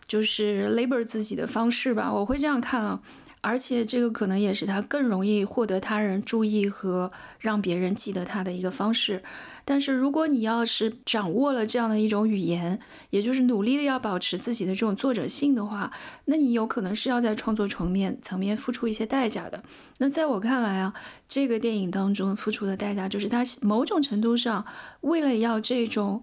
[0.07, 3.01] 就是 labor 自己的方式吧，我会这样看啊。
[3.45, 9.23] 而且这个可能也是他更容易获得他人注意和让别人记得他的一个方式。
[9.67, 12.81] 但是如果你要是掌握了这样的一种语言，
[13.11, 15.93] 也就是努力的要保持自己的这种作者性的话，
[16.25, 19.63] 那你有可能是要在创作层面层面付出一些代价的。
[19.99, 20.95] 那在我看来啊，
[21.29, 24.65] 这个电影当中付出的代价就是他某种程度上
[25.03, 26.23] 为了要这种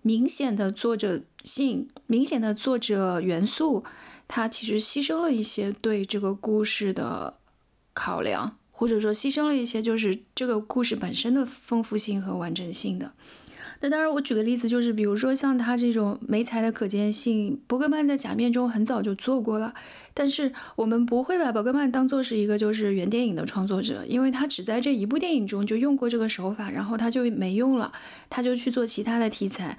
[0.00, 3.84] 明显的作者性、明显的作者元素，
[4.34, 7.34] 他其实牺牲了一些对这个故事的
[7.92, 13.12] 考量，或者说牺牲了一些就是这个故事本身的丰富性和完整性的。
[13.80, 19.74] 那当然，我举个例子，就是比如说像他这种媒材的可见性，伯格曼在《假面》中很早就做过了，
[20.14, 27.92] 但是我们不会把伯格曼当做是一个就是原电影的创作者，因为他只在这一部电影中就用过这个手法，然后他就没用了，
[28.30, 29.76] 他就去做其他的题材。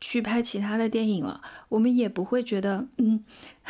[0.00, 3.22] 去拍其他的电影了，我们也不会觉得，嗯，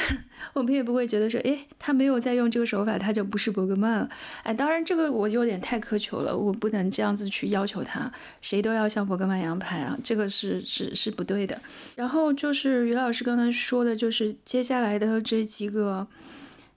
[0.54, 4.08] 我们也不会觉得说，诶，他没有在用这个手法，他就不是伯格曼了。
[4.44, 11.60] 哎，当然这个我有点太苛求了，我不能这样子去要求他，谁都要像伯格曼一样拍啊，这个是是是不对的。
[11.96, 16.06] 然后就是于老师刚才说的，就是接下来的这几个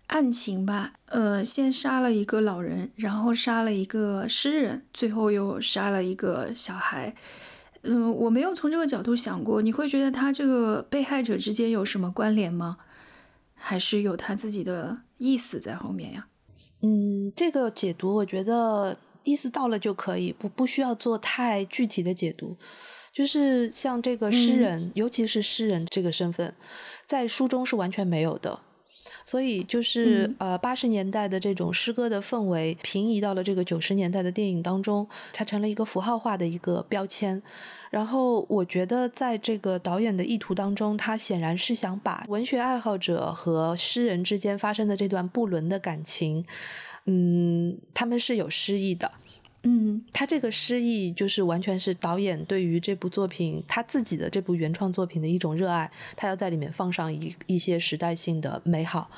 [0.07, 7.13] 案情吧，呃，先杀了一个老人，然后杀了一个诗人，最后又杀了一个小孩。
[7.83, 9.61] 嗯，我没有从这个角度想过。
[9.61, 12.77] 你会觉得他这个被害者之间有什么关联吗？
[13.55, 16.27] 还是有他自己的意思在后面呀？
[16.81, 22.57] 嗯，这个解读我觉得意思到了就可以，不不需要做太具体的解读。
[23.11, 26.55] 就是像这个诗人，尤其是诗人这个身份，
[27.05, 28.59] 在书中是完全没有的。
[29.25, 37.41] 所以就是呃，八十年代的这种诗歌的氛围平移到了这个九十年代的电影当中，它成了一个符号化的一个标签。
[37.89, 46.43] 然后我觉得在这个导演的意图当中，他显然是想把文学爱好者和诗人之间发生的这段不伦的感情，
[47.05, 49.11] 嗯，他们是有诗意的。
[49.65, 59.09] 嗯，他这个诗意就是完全是导演对于这部作品他自己的这部原创作品的一种热爱，他要在里面放上一一些时代性的美好，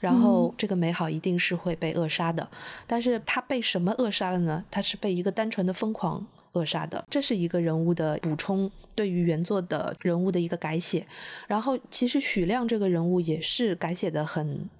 [0.00, 2.48] 然后这个美好一定是会被扼杀的，
[2.86, 4.64] 但是他被什么扼杀了呢？
[4.70, 11.06] 他是被一个单纯的疯狂扼杀的，这是一个人物的补充，对于原作的人物的一个改写，
[11.46, 14.70] 然后其实许亮这个人物也是改写的很。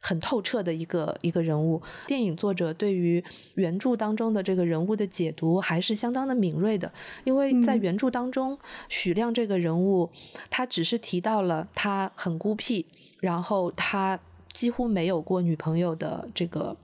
[0.00, 3.22] 很透彻的一个一个人物，电影作者对于
[3.54, 6.92] 原著当中的这个人物的解读还是相当的敏锐的，
[7.24, 8.58] 因为在原著当中，
[8.88, 10.10] 许亮这个人物，
[10.48, 12.86] 他只是提到了他很孤僻，
[13.20, 14.18] 然后他
[14.52, 16.76] 几乎没有过女朋友的这个。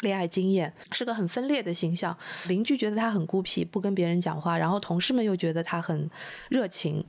[0.00, 2.16] 恋爱经验是个很分裂的形象，
[2.48, 6.10] 邻居觉得他很孤僻，不跟别人讲话，然后同事们又觉得他很
[6.50, 7.04] 热情。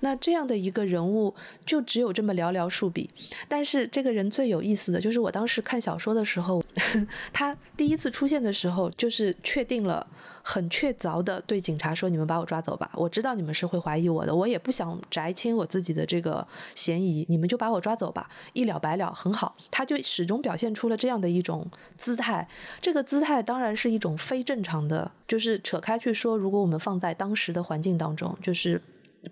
[0.00, 1.34] 那这样的一个人物
[1.66, 3.10] 就只有这么寥寥数笔。
[3.46, 6.64] 但是这个人最有意思的就是我当时看小说的时候，
[7.32, 10.06] 他第一次出现的时候，就是确定了。
[10.42, 22.48] 很确凿的对警察说：“你们把我抓走吧，我知道你们是会怀疑我的，我也不想摘清我自己的这个嫌疑，你们就把我抓走吧，一了百了，很好。”他就始终表现出了这样的一种姿态，
[22.80, 28.80] 这个姿态当然是一种非正常的，就是扯开去说，如果我们放在当时的环境当中，就是。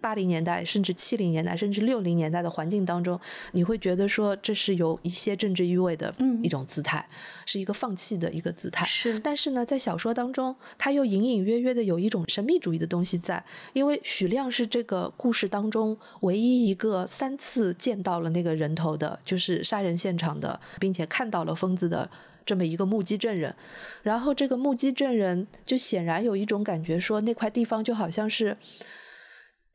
[0.00, 3.18] 八零年代，甚至七零年代，甚至六零年代的环境当中，
[3.52, 7.06] 你会觉得说这是有一些政治意味的一种姿态，
[7.46, 8.84] 是一个放弃的一个姿态。
[8.84, 22.10] 是，但是呢，在小说当中，他又隐隐约约的有一种神秘主义的东西在，因为许亮是这个故事当中唯一一个三次见到了那个人头的，就是杀人现场的，并且看到了疯子的
[22.44, 23.54] 这么一个目击证人。
[24.02, 28.54] 然后这个目击证人就显然有一种感觉，说那块地方就好像是。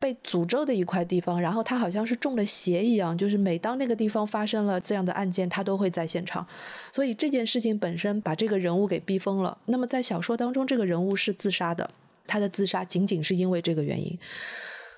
[0.03, 6.45] 被诅咒的一块地方，然后他好像是中了邪一样，就是每当那个地方发生了这样的案件，他都会在现场。
[6.91, 9.57] 所以这件事情本身把这个人物给逼疯了。
[9.67, 11.89] 那么在小说当中，这个人物是自杀的，
[12.27, 14.19] 他的自杀仅仅是因为这个原因。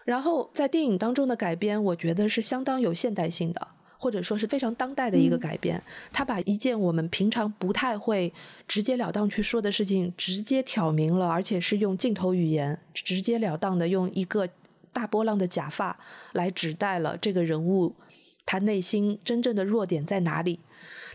[0.06, 3.68] 然后在电影当中的改编，我觉得是相当有现代性的，
[4.00, 5.80] 或者说是非常当代的一个改编。
[6.12, 8.34] 他把一件我们平常不太会
[8.68, 14.50] 直截了当去说的事情，直接挑明了，而且是用镜头语言直截了当的用一个。
[14.96, 16.00] 大波浪的假发
[16.32, 17.98] 来指代了这个人物，
[18.46, 20.62] 他内心真正的弱点在哪里？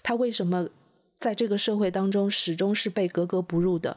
[0.02, 0.68] 他为什么
[1.18, 3.96] 在这个社会当中始终是被格格不入的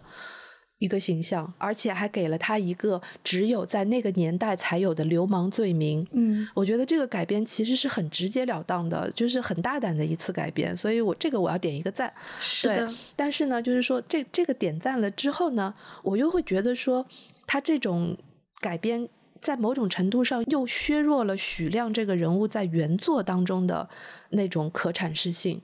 [0.80, 1.54] 一个形象？
[1.58, 6.08] 而且还给了他一个只有在那个年代才有的流氓罪名。
[6.14, 10.76] 嗯，我觉得这个改编其实是很直截了当的，就是很大胆的一次改编。
[10.78, 12.14] 所以我这个我要点一个赞。
[12.40, 12.94] 是的。
[13.18, 17.06] 但是呢，就是说这这个点赞了之后呢，我又会觉得说
[17.46, 18.18] 他这种
[18.62, 19.10] 改编。
[19.44, 23.90] 在某种程度上，又削弱了许亮这个人物在原作当中的
[24.30, 25.62] 那种可阐释性，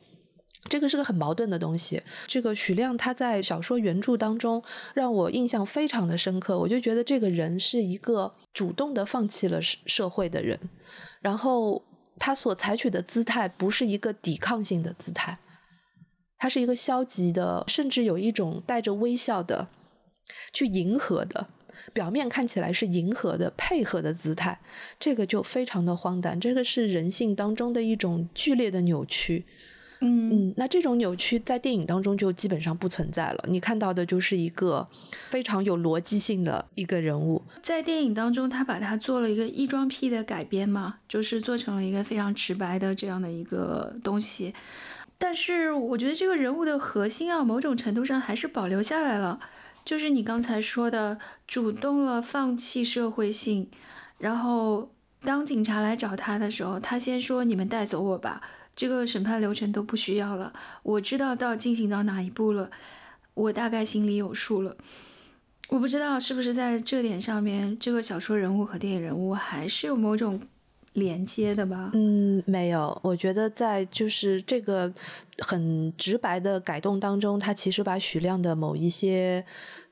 [0.70, 2.04] 这个是个很矛盾的东西。
[2.28, 4.62] 这个许亮他在小说原著当中
[4.94, 10.60] 让我印象非常的深刻，我就觉得这个人是一个主动的放弃了社会的人，
[11.22, 11.84] 然后
[12.18, 15.40] 他所采取的姿态不是一个抵抗性的姿态，
[16.38, 19.70] 他是一个消极的，甚至有一种带着微笑的
[20.52, 21.48] 去迎合的。
[21.94, 24.60] 表面看起来是迎合的、配合的姿态，
[25.00, 26.40] 这个就非常的荒诞。
[26.40, 29.46] 这个是人性当中的一种剧烈的扭曲。
[30.02, 33.46] 嗯嗯，那这种扭曲在电影当中就基本上不存在了。
[33.50, 34.88] 你看到的就是一个
[35.30, 37.44] 非常有逻辑性的一个人物。
[37.62, 44.54] 在电影当中，他把它做了一个异装癖的改编嘛，就是做成了一个非常直白的这样的一个东西。
[45.18, 49.38] 但是我觉得这个人物的核心啊，某种程度上还是保留下来了。
[49.90, 53.68] 就是你刚才说的，主动了放弃社会性，
[54.20, 54.92] 然后
[55.24, 58.40] 当警察来找他的时候，他先说：“你们带走我吧。”
[58.78, 62.70] 这个审判流程都不需要了，我知道到进行到哪一步了，
[63.34, 64.78] 我大概心里有数了。
[65.70, 70.40] 我不知道是不是在这点上面，这个小说人物和电影人物还是有某种
[70.94, 71.90] 连接的吧？
[71.96, 74.94] 嗯，没有，我觉得在就是这个
[75.40, 79.44] 很直白的改动当中，他其实把许亮的某一些。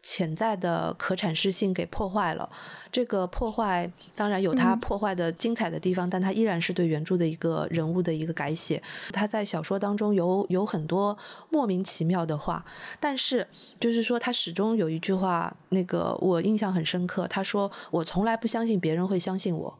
[0.09, 2.49] 潜在的可阐释性给破坏了，
[2.89, 8.81] 这个破坏当然有它破坏的精彩的地方，但它依然是对原著的一个人物的一个改写。
[9.11, 11.17] 他在小说当中有有很多
[11.49, 12.63] 莫名其妙的话，
[13.01, 13.45] 但是
[13.81, 17.27] 就是说他始终有一句话，那个我印象很深刻。
[17.27, 19.77] 他说：“我从来不相信别人会相信我。”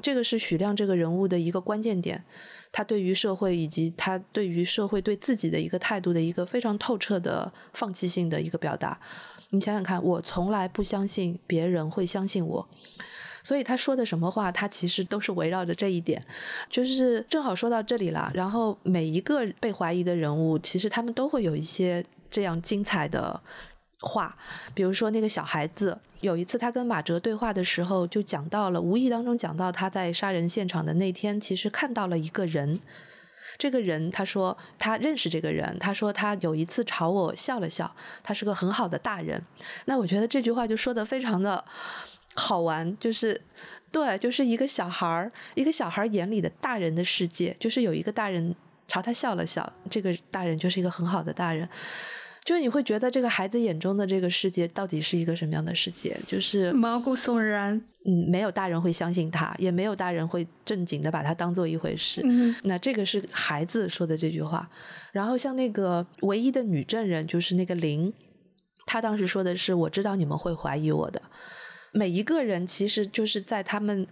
[0.00, 2.24] 这个是许亮这个人物的一个关键点，
[2.72, 8.98] 他对于社会以及他对于社会对自己的一个态度的一个非常透彻的放弃性的一个表达。
[9.50, 12.68] 你想想看，我从来不相信别人会相信我，
[13.42, 16.20] 所以他说的什么话，他其实都是围绕着这一点。
[16.68, 23.40] 就是正好说到这里了，然后每一个被怀疑的人物，其实他们都会有一些这样精彩的
[24.00, 24.36] 话。
[24.74, 32.80] 比如说那个小孩子，有一次他跟马哲对话的时候，就讲到了，无意当中讲到他在杀人现场的那天，其实看到了一个人。
[33.58, 39.42] 这个人他说他认识这个人，他说他有一次朝我笑了笑，他是个很好的大人。
[39.86, 41.64] 那我觉得这句话就说的非常的
[42.34, 43.40] 好玩，就是
[43.90, 48.54] 对，就是一个小孩儿，一个小孩儿眼里的大人的世界，就是有一个大人
[48.86, 51.68] 朝他笑了笑，这个大人就是一个很好的大人。
[52.46, 56.16] 就是你会觉得这个孩子眼中的这个世界到底是一个什么样的世界？
[56.26, 57.82] 就是毛骨悚然。
[58.08, 62.20] 嗯，没有大人会相信他，也没有大人会正经的把他当做一回事。
[62.22, 64.70] 嗯，那这个是孩子说的这句话。
[65.10, 68.12] 然后像那个唯一的女证人，就是那个林，
[68.86, 71.20] 她当时说的是：“我知道你们会怀疑我的。”
[71.92, 74.06] 每一个人其实就是在他们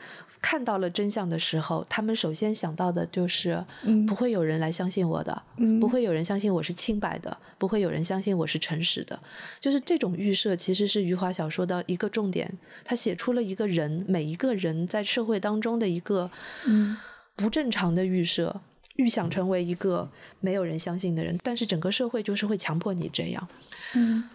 [0.45, 3.65] 看到了真相的时候，他们首先想到的就是，
[4.07, 5.43] 不会有人来相信我的，
[5.81, 9.19] 不会有人相信我是清白的，不会有人相信我是诚实的。
[9.59, 12.59] 就是这种预设，其实是余华小说的一个重点。
[12.85, 16.31] 他写出了一个人，每一个人在社会当中的一个
[17.35, 18.61] 不正常的预设，
[18.97, 23.49] 预想成为一个没有人相信的人，但是整个社会就是会强迫你这样。
[23.95, 24.29] 嗯。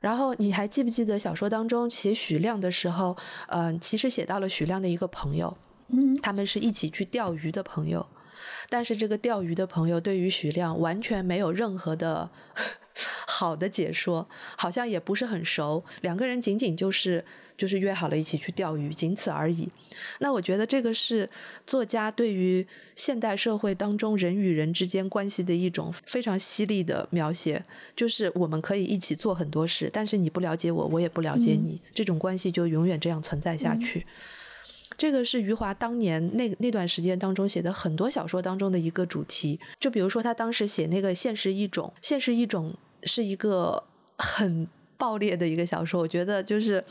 [0.00, 3.16] 然后你还记不记得小说当中写许亮的时候，
[3.48, 5.56] 嗯，其实写到了许亮的一个朋友，
[5.88, 8.06] 嗯，他们是一起去钓鱼的朋友，
[8.68, 12.30] 但是这个钓鱼的朋友对于许亮完全没有任何的
[13.28, 17.24] 好的解说，好像也不是很熟，两个人仅仅就是。
[17.60, 19.68] 就是约好了一起去钓鱼，仅此而已。
[20.20, 21.28] 那我觉得这个是
[21.66, 27.62] 作家对于现代社会当中人与人之间关系的一种非常犀利的描写。
[27.94, 34.06] 就是我们可以一起做很多事，但是你不了解我，我也不了解你，这种关系就永远这样存在下去。
[34.96, 39.60] 这个是余华当年那那段时间当中写的很多小说当中的一个主题。
[39.78, 42.74] 就比如说他当时写那个《现实一种》，《现实一种》
[43.06, 43.84] 是一个
[44.16, 44.66] 很。
[45.00, 46.84] 爆裂的一个小说，我觉得就是，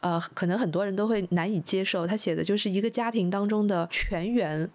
[0.00, 2.06] 呃，可能很多人都会难以接受。
[2.06, 4.68] 他写的就是一个家庭当中的全员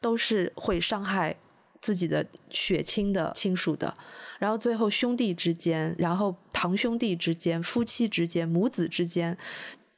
[0.00, 1.36] 都是会伤害
[1.82, 3.94] 自己的血亲的亲属的，
[4.38, 9.36] 然后最后兄弟之间，然后堂兄弟之间、夫妻之间、母子之间，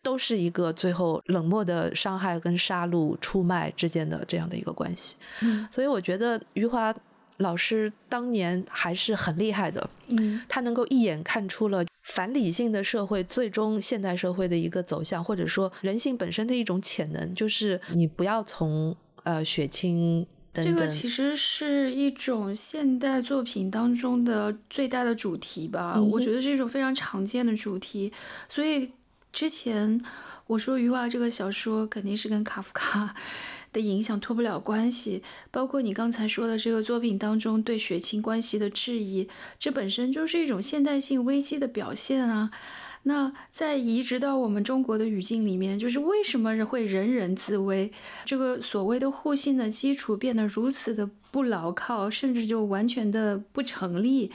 [0.02, 5.16] 都是一个最后冷漠的伤害跟杀戮、出卖之间的这样的一个关系。
[5.42, 6.92] 嗯，所以我觉得余华
[7.38, 9.90] 老师当年还是很厉害的。
[10.08, 11.84] 嗯，他能够一眼看出了。
[12.04, 20.74] 反理性的社会，最终现代社会的一个走向，或者说人性本身的一种潜能，就是你不要从呃血亲等等。
[20.74, 28.10] 这个其实是一种现代作品当中的最大的主题吧，我觉得是一种非常常见的主题。
[28.48, 28.90] 所以
[29.30, 30.00] 之前
[30.46, 33.14] 我说余华这个小说肯定是跟卡夫卡。
[33.80, 42.50] 影响脱不了关系，包括你刚才说的这个作品当中对血亲关系的质疑，这本身就是一种现代性危机的表现啊。
[43.04, 47.90] 那在移植到我们中国的语境里面，就是为什么会人人自危？
[48.24, 54.32] 这个所谓的互信的基础变得如此的不牢靠，甚至就完全的不成立。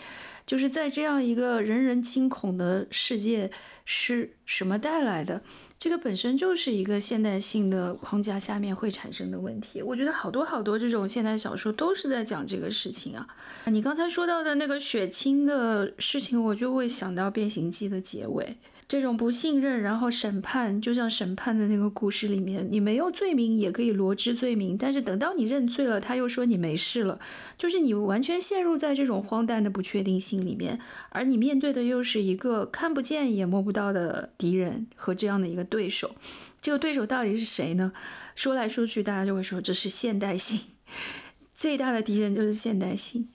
[0.47, 3.51] 就是在这样一个人人惊恐的世界，
[3.85, 5.41] 是什么带来的？
[5.83, 9.81] 这个本身就是一个现代性的框架下面会产生的问题。
[9.81, 13.27] 我觉得好多好多这种现代小说都是在讲这个事情啊。
[13.65, 18.55] 你刚才说到的那个血清的事情，我就会想到《变形记》的结尾。
[18.85, 27.19] 这种不信任，然后审判，就像审判的那个故事里面，你没有罪名也可以罗织罪名，但是等到你认罪了，他又说你没事了，
[27.57, 30.79] 就是你完全陷入在这种荒诞的不确定性里面，
[31.09, 36.13] 而你面对的又是一个看不见也摸不到的敌人和这样的一个对手，
[36.61, 37.93] 这个对手到底是谁呢？
[38.35, 40.59] 说来说去，大家就会说这是现代性，
[41.55, 43.29] 最大的敌人就是现代性，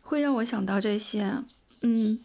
[0.00, 1.44] 会让我想到这些，
[1.82, 2.18] 嗯，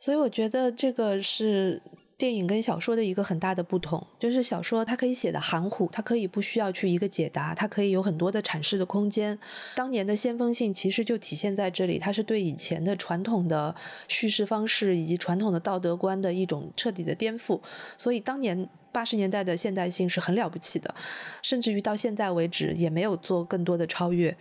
[0.00, 1.80] 所以我觉得这个是。
[2.18, 9.38] 电影跟小说的一个很大的不同，就是小说它可以写的含糊，它可以不需要去一个解答，它可以有很多的阐释的空间。
[9.74, 13.74] 当年的先锋性其实就体现在这里，它是对以前的传统的
[14.08, 17.60] 叙事方式以及传统的道德观的一种彻底的颠覆。
[17.98, 20.94] 所以当年八十年代的现代性是很了不起的，
[21.42, 24.34] 甚至于到现在为止也没有做更多的超越，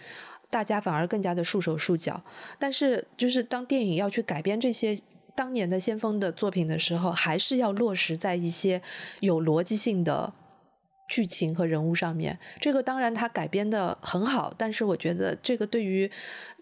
[0.50, 2.24] 大家反而更加的束手束脚。
[2.58, 4.98] 但是就是当电影要去改编这些。
[5.36, 8.82] 当年的先锋的作品的时候，还是要落实在一些
[9.20, 10.34] 有逻辑性的
[11.08, 12.40] 剧情和人物上面。
[12.60, 16.10] 这个当然它改编的很好，但是我觉得这个对于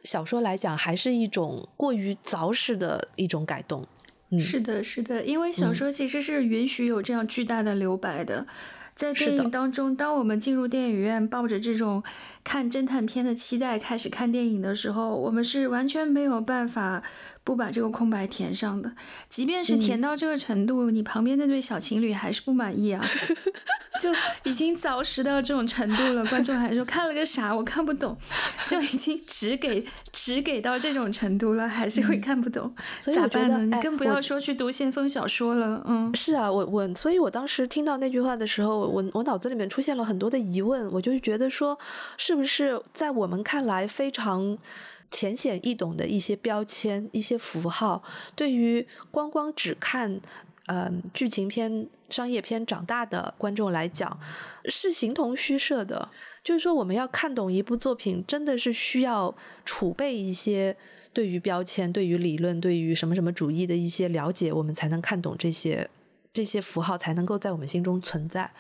[0.04, 3.88] 小说来讲，还是一种过于凿实的一种改动。
[4.32, 8.48] 嗯是的，是的，因为小说其实是允许有这样巨大的留白的。
[8.96, 12.04] 在电影当中，当我们进入电影院，抱着这种
[12.44, 17.02] 看侦探片的期待开始看电影的时候，我们是完全没有办法
[17.44, 18.92] 不把这个空白填上的。
[19.30, 23.04] 即便是填到这个程度，你旁边那对小情侣还是不满意啊，
[24.02, 24.12] 就
[24.50, 26.26] 已经凿实到这种程度了。
[26.28, 28.18] 观众还说 看了个啥，我看不懂，
[28.68, 33.76] 就已经只给只给到这种程度了，还是会看不懂，咋办呢？
[33.78, 35.84] 你更不要说去读先锋小说了。
[35.88, 38.74] 嗯，是啊，我我，所以我当时听到那句话的时候。
[38.74, 41.78] 我我脑子里面出现了很多的疑问，我就觉得说，
[42.18, 44.58] 是不是在我们看来非常
[45.14, 48.02] 浅显易懂的一些标签、一些符号，
[48.36, 50.20] 对于光光只看
[50.66, 54.20] 嗯剧情片、商业片长大的观众来讲，
[54.66, 56.10] 是形同虚设的。
[56.44, 59.34] 就是说，我们要看懂一部作品，真的是需要
[59.64, 60.76] 储备一些
[61.14, 65.88] 对于标签、对于理论、对于什么什么主义的一些了解，我们才能看懂这些。
[66.34, 68.52] 这些符号才能够在我们心中存在，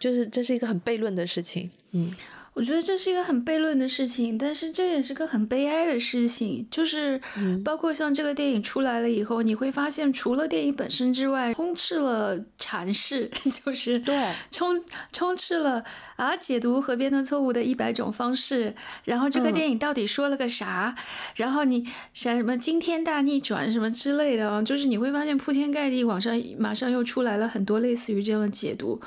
[0.00, 1.70] 就是这是一个很悖论的事情。
[1.90, 2.10] 嗯，
[2.58, 6.66] 我觉得这是一个很悖论的事情，但是这也是个很悲哀的事情。
[6.68, 7.20] 就是
[7.64, 13.30] 包括像这个电影出来了以后，你会发现，除了电影本身之外，充斥了阐释，
[13.64, 14.82] 就是对充
[15.12, 15.84] 充斥了。
[16.16, 16.36] 啊！
[16.36, 20.92] 解读河边的错误的一百种方式，然后这个电影到底说了个啥？
[21.36, 24.60] 然后你像什么惊天大逆转什么之类的啊？
[24.60, 29.00] 就是你会发现铺天盖地，网上马上又出来了很多类似于这样的解读。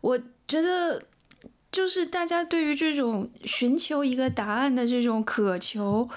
[0.00, 1.02] 我觉得，
[1.70, 6.08] 就是大家对于这种寻求一个答案的这种渴求，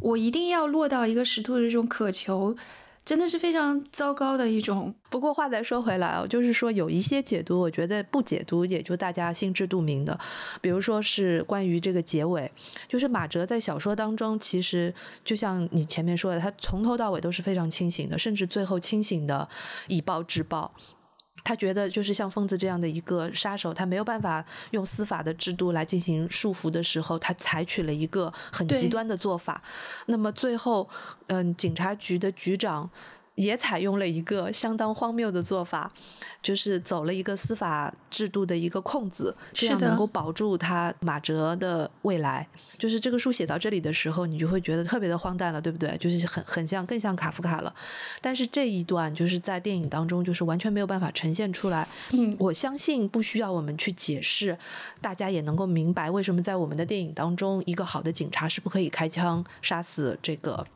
[0.00, 2.56] 我一定要落到一个石头的这种渴求。
[3.02, 4.94] 真的是非常糟糕的一种。
[5.08, 10.16] 不过话再说回来啊，就是说有一些解读，我觉得不解读也就大家心知肚明的。
[10.60, 12.52] 比如说是关于这个结尾，
[12.86, 14.94] 就是马哲在小说当中，其实
[15.24, 19.48] 就像你前面说的，他从头到尾都是非常清醒的，甚至最后清醒的
[19.88, 20.72] 以暴制暴。
[21.42, 29.62] 他觉得，就是像疯子这样的一个杀手，他没有办法用司法的制度来进行束缚的时候，他采取了一个很极端的做法。
[30.06, 30.88] 那么最后，
[31.26, 32.90] 嗯，警察局的局长。
[33.40, 35.90] 也采用了一个相当荒谬的做法，
[36.42, 42.46] 就是走了一个司法制度的一个空子，这样能够保住他马哲的未来。
[42.78, 45.96] 就是这个书写到这里的时候，你就会觉得特别的荒诞了，对不对？
[45.98, 47.74] 就是很很像，更像卡夫卡了。
[48.20, 51.88] 但是这一段就是在电影当中，就是完全没有办法呈现出来。
[52.12, 54.56] 嗯，我相信不需要我们去解释，
[55.00, 60.66] 大家也能够明白为什么在我们的电影当中，一个好的警察是不可以开枪杀死这个。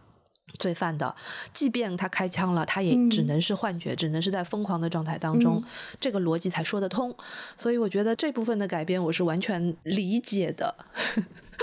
[0.59, 1.15] 罪犯的，
[1.53, 5.63] 即便他开枪了，他也只能是幻觉，只能是在疯狂的状态当中，
[6.01, 7.15] 这个逻辑才说得通。
[7.57, 10.75] 所以我觉得这部分的改编我是完全理解的，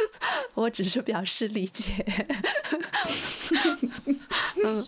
[0.55, 2.05] 我只是表示理解。
[4.63, 4.85] 嗯。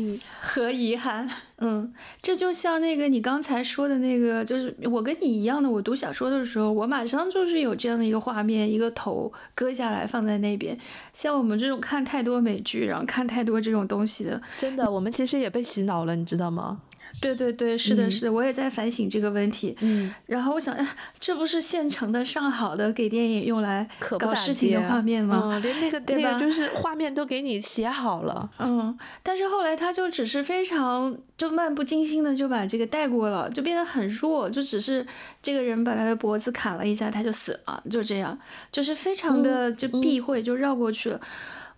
[0.00, 1.28] 嗯，何遗憾？
[1.58, 10.78] 嗯，这就像那个你刚才说的那个，就是我跟你一样的，我读小说的时候，我马上就是有这样的一个画面，一个头割下来放在那边。
[11.12, 16.80] 像我们这种看太多美剧，然后看太多这种东西的，真的，我们其实也被洗脑了，你知道吗？
[17.20, 19.76] 对对对，是的，是的，我也在反省这个问题。
[19.80, 20.76] 嗯，然后我想，
[21.18, 23.88] 这不是现成的上好的给电影用来
[24.18, 25.42] 搞事情的画面吗？
[25.44, 28.48] 嗯，连那个对吧那个就是画面都给你写好了。
[28.58, 35.06] 嗯，但是后来他就只是非常就漫不经心的就把这个带过了，就变得很弱，就只是
[35.42, 38.38] 这个人把他的脖子砍了一下，他就死了，就这样，
[38.70, 41.20] 就是非常的就避讳，就绕过去了。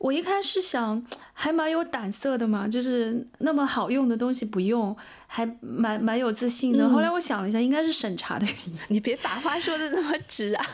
[0.01, 4.97] 我一开始想还蛮有胆色的嘛，就是那么好用的东西不用，
[5.27, 6.89] 还蛮蛮有自信的。
[6.89, 8.75] 后来我想了一下，应该是审查的原因。
[8.89, 10.65] 你别把话说的那么直 啊！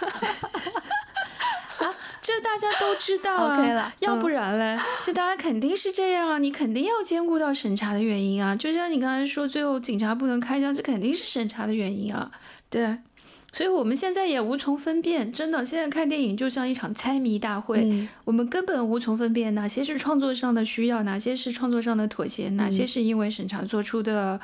[2.22, 8.54] 这大家都知道啊 要不嗯然嘞，这大家肯定是这样啊，你肯定要兼顾到审查的原因啊。
[8.54, 12.30] 就像你刚才说，最后警察不能开枪，这肯定是审查的原因啊。
[12.70, 12.96] 对，
[13.52, 24.38] 所以我们现在也无从分辨，真的，现在看电影就像一场猜谜大会，嗯我们根本无从分辨哪些是创作上的需要，哪些是创作上的妥协，哪些是因为审查做出的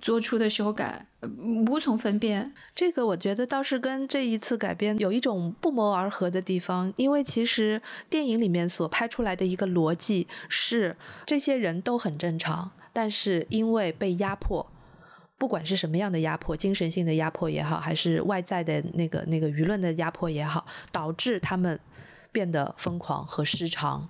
[0.00, 1.28] 做出的修改，呃
[1.68, 2.52] 无从分辨。
[2.74, 14.66] 这个我觉得倒是跟这一次改编有一种不谋而合的地方，因为其实电影里面所拍出来的一个逻辑是，这些人都很正常，但是因为被压迫。
[15.44, 21.78] 不管是什么样的压迫，精神性的压迫也好，还是外在的那个那个舆论的压迫也好，导致他们
[22.32, 24.08] 变得疯狂和失常。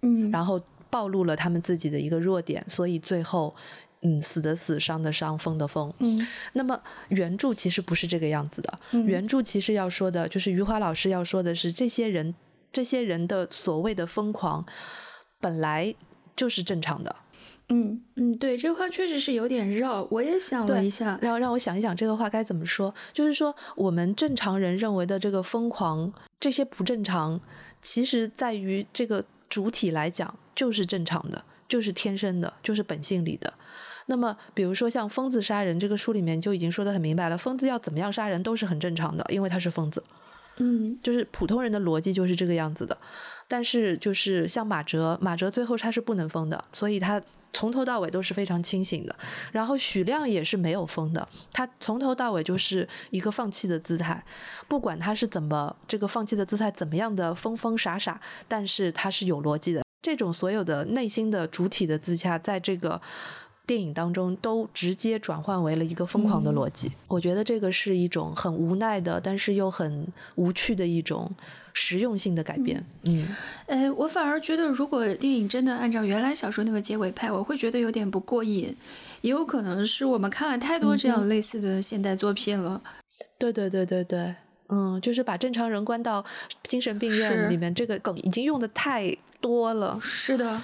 [0.00, 0.58] 嗯，然后
[0.88, 3.54] 暴露了他们自己的一个弱点，所以最后，
[4.00, 5.92] 嗯，死的死，伤的伤，疯的疯。
[5.98, 12.34] 嗯那么原著其实不是这个样子的，嗯原著其实要说的就是余华老师要说的是，这些人
[12.72, 14.64] 这些人的所谓的疯狂，
[15.40, 15.94] 本来
[16.34, 17.14] 就是正常的。
[17.72, 21.16] 嗯嗯，对，这话确实是有点绕，我也想了一下。
[21.22, 27.40] 让让我想一想这个话该怎么说，就是说我们正常人认为的这个疯狂，这些不正常，
[27.80, 33.54] 其实在于这个主体来讲就是正常的，就是天生的，就是本性里的。
[34.06, 40.02] 那么，比如说像疯子杀人这个书里面就已经说得很明白了，疯子要怎么样杀人都是很正常的，因为他是疯子。
[40.56, 42.98] 嗯就是普通人的逻辑就是这个样子的。
[43.46, 49.14] 但是就是像马哲，马哲最后他是不能疯的，所以他从头到尾都是非常清醒的。
[49.52, 54.24] 然后许亮也是没有疯的，他从头到尾就是一个放弃的姿态，
[54.68, 59.82] 不管他是怎么这个放弃的姿态怎么样的疯疯傻傻，但是他是有逻辑的。
[60.02, 63.00] 这种所有的内心的主体的自洽，在这个。
[63.66, 71.30] 电影当中都直接转换为了一个疯狂的逻辑，我觉得这个是一种很无奈的，但是又很无趣的一种
[71.72, 72.84] 实用性的改变。
[73.04, 73.26] 嗯
[73.66, 78.74] 哎，我反而觉得，如果电影真的按照原来小说那个结尾拍，我会觉得有点不过瘾。
[79.20, 82.80] 也有可能是我们看了太多这样类似的现代作品了。
[83.38, 84.34] 对对对对对，
[84.68, 86.24] 嗯，就是把正常人关到
[86.62, 89.98] 精神病院里面，这个梗已经用的太多了。
[90.00, 90.60] 是的，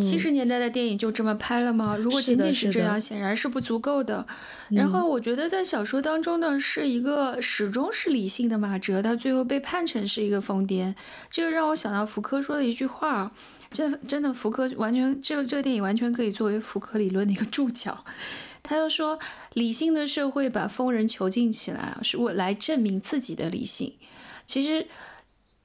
[0.00, 1.96] 七十年代的电影就这么拍了吗？
[1.96, 4.26] 如果仅仅是这样，显然是不足够的。
[4.70, 10.94] 然后我觉得在小说当中呢，是一个始终是理性的马哲，他最后被判成是一个疯癫，
[11.30, 13.30] 这个让我想到福柯说的一句话。
[13.70, 18.04] 这真的，福柯完全这个这个电影完全可以作为福柯理论的一个注脚。
[18.62, 19.18] 他又说，
[19.52, 23.92] 理性的社会把疯人囚禁起来啊，是为来证明自己的理性。
[24.46, 24.86] 其实，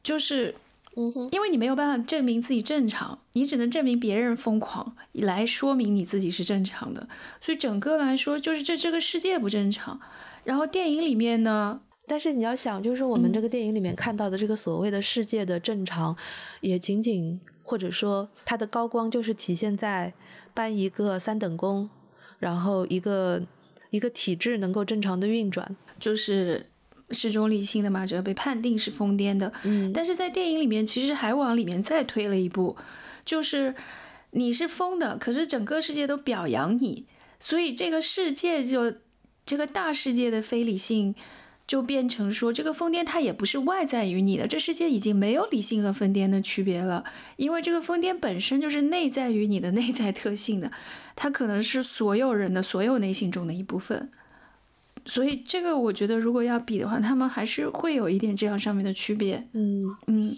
[0.03, 0.55] 就是
[0.99, 7.07] 嗯哼，因为你没有办法证明自己正常，你只能证明别人疯狂，来说明你自己是正常的。
[7.39, 9.97] 所以整个来说，就是这这个世界不正常。
[10.43, 16.13] 然后电影里面呢，但是你要想，就是我们嗯这个电影里面看到的这个所谓的世界的正常，
[16.59, 20.13] 也仅仅或者说它的高光就是体现在
[20.53, 21.89] 搬一个三等功，
[22.39, 23.41] 然后一个
[23.91, 25.77] 一个体制能够正常的运转。
[25.97, 26.65] 就是
[27.11, 32.75] 始终理性的马哲被判定是疯癫的，嗯但是在电影里面其实还往里面再推了一步，
[33.25, 33.75] 就是
[34.31, 37.05] 你是疯的，可是整个世界都表扬你，
[37.39, 38.93] 所以这个世界就
[39.45, 41.15] 这个大世界的非理性。
[41.69, 47.03] 就变成说，这个疯癫它也不是外在于你的，这世界已经没有理性和疯癫的区别了，
[47.35, 50.71] 因为这个疯癫本身就是内在于你的内在特性的，
[51.15, 54.09] 它可能是所有人的所有内心中的一部分。
[55.05, 59.47] 所以这个我觉得，如果要比的话，他们还是会有一点这样上面的区别。
[59.53, 60.35] 嗯，嗯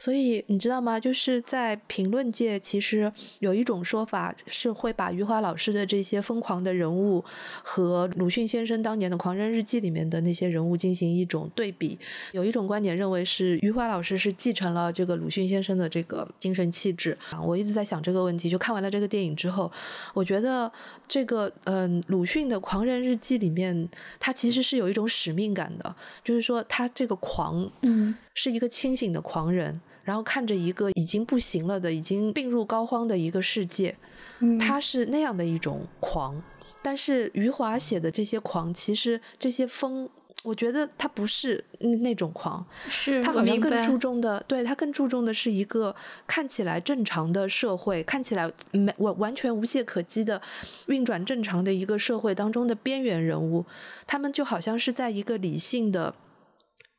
[0.00, 0.98] 所以你知道吗？
[0.98, 7.22] 就是在评论界，其实有一种说法是会把余华老师的这些疯狂的人物
[7.62, 11.98] 和鲁迅先生当年的《狂人日记》里面的那些人物进行一种对比。
[12.32, 17.38] 有一种观点认为是余华老师是继承了这个鲁迅先生的这个精神气质啊。
[17.38, 19.70] 我一直在想这个问题，就看完了这个电影之后，
[20.14, 20.72] 我觉得
[21.06, 23.86] 这个嗯、鲁迅的《狂人日记》里面，
[24.18, 25.94] 他其实是有一种使命感的，
[26.24, 33.96] 就是说他这个狂嗯是一个清醒的狂人，然后看着一个已经不行了的、已经病入膏肓的一个世界，
[34.40, 36.42] 嗯，他是那样的一种狂。
[36.82, 40.08] 但是余华写的这些狂，其实这些疯，
[40.42, 45.94] 我觉得他不是那种狂，是他好像更注重重的，对他更注重的是一个
[46.26, 50.40] 看起来正常的社会，看起来没完完全无懈可击的
[50.86, 53.66] 运转正常的一个社会当中的边缘人物，
[54.06, 56.14] 他们就好像是在一个理性的。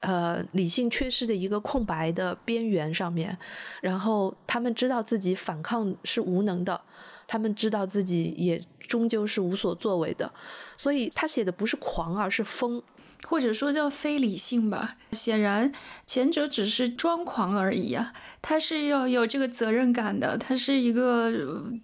[0.02, 3.38] 呃，理性缺失的一个空白的边缘上面，
[3.82, 6.80] 然后他们知道自己反抗是无能的，
[7.26, 10.32] 他们知道自己也终究是无所作为的，
[10.76, 12.82] 所以他写的不是狂，而是疯。
[13.28, 15.72] 或者说叫非理性吧，显然
[16.06, 18.12] 前者只是装狂而已啊，
[18.42, 21.32] 他是要有这个责任感的，他是一个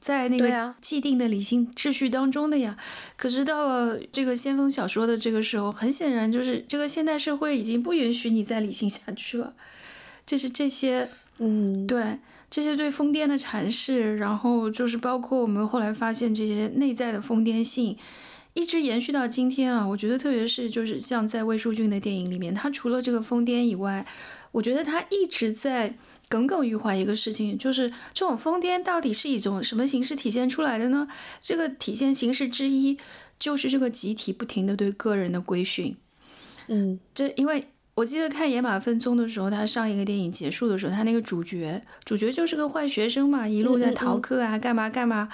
[0.02, 2.76] 在那个既定的理性秩序当中的呀。
[3.16, 9.54] 可是到了这个先锋小说的这个时候，很显然就是这个现代社会已经不允许你再理性下去了，
[10.26, 12.18] 就是这些，嗯，对
[12.50, 17.96] 这些对疯癫的阐释，然后就是包括我们后来发现这些内在的疯癫性。
[18.58, 24.04] 一直延续到今天啊，我觉得特别是就是像在魏书俊的电影里面，他除了这个疯癫以外，
[24.52, 25.96] 我觉得他一直在
[26.28, 31.08] 耿耿于怀一个事情，就是这种疯癫到底是一种什么形式体现出来的呢？
[31.40, 32.98] 这个体现形式之一
[33.40, 35.96] 就是这个集体不停的对个人的规训。
[36.66, 45.30] 嗯，这因为我记得看《野马分鬃》的时候，他上一个电影结束的时候，他那个主角主角就是个坏学生嘛，一路在逃课啊，干嘛干嘛，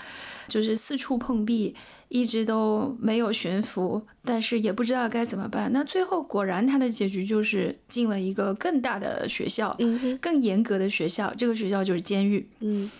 [0.49, 1.73] 就是四处碰壁。
[2.13, 5.71] 一直都没有悬浮，但是也不知道该怎么办。
[5.73, 11.33] 那最后果然他的结局就是进了一个更大的学校，嗯，更严格的学校。
[11.35, 12.91] 这个学校就是监狱，嗯，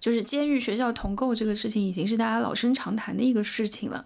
[0.00, 4.04] 就是监狱学校同构这个事情已经是大家老生常谈的一个事情了。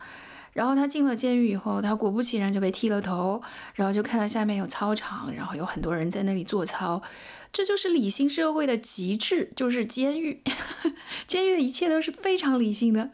[0.53, 3.41] 然后他进了监狱以后，他果不其然就被剃了头，
[3.77, 7.01] 然后就看到下面有操场，然后有很多人在那里做操。
[7.51, 10.43] 这就是理性社会的极致，就是监狱。
[11.27, 13.11] 监狱的一切都是非常理性的，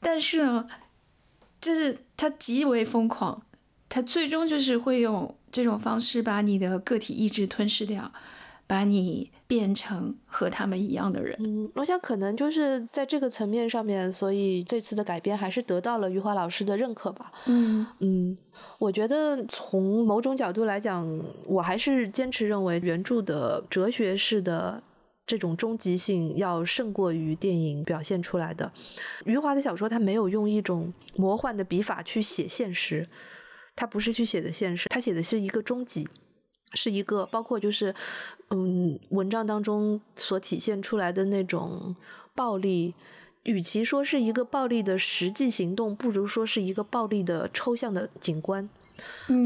[0.00, 0.66] 但是呢。
[1.66, 3.42] 就是他极为疯狂，
[3.88, 8.12] 他最终就是会用这种方式把你的个体意志吞噬掉，
[8.68, 11.36] 把你变成和他们一样的人。
[11.40, 17.32] 嗯，我想可能就是在这个层面上面，所以这次的改编还是得到了余华老师的认可吧。
[17.46, 18.36] 嗯嗯，
[18.78, 21.04] 我觉得从某种角度来讲，
[21.46, 24.80] 我还是坚持认为原著的哲学式的。
[25.26, 28.70] 这种终极性要胜过于电影表现出来的。
[29.24, 33.08] 余华的小说，他没有用一种魔幻的笔法去写现实，
[33.74, 36.06] 他不是去写的现实，他写的是一个终极，
[36.74, 37.92] 是一个包括就是
[38.50, 41.96] 嗯文章当中所体现出来的那种
[42.36, 42.94] 暴力，
[43.42, 48.68] 与其说是一个暴力的实际行动，不如说是一个暴力的抽象的景观。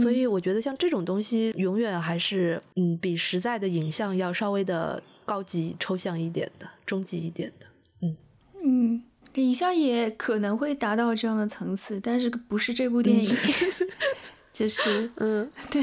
[0.02, 5.02] 所以我觉得像这种东西，永远还是嗯比实在的影像要稍微的。
[5.30, 7.66] 高级抽象一点的，终极一点的，
[8.02, 8.16] 嗯
[8.64, 9.02] 嗯，
[9.34, 13.36] 影像也可能会达到这样的层次，但是不是这部电影，
[14.52, 15.80] 就是嗯， 对，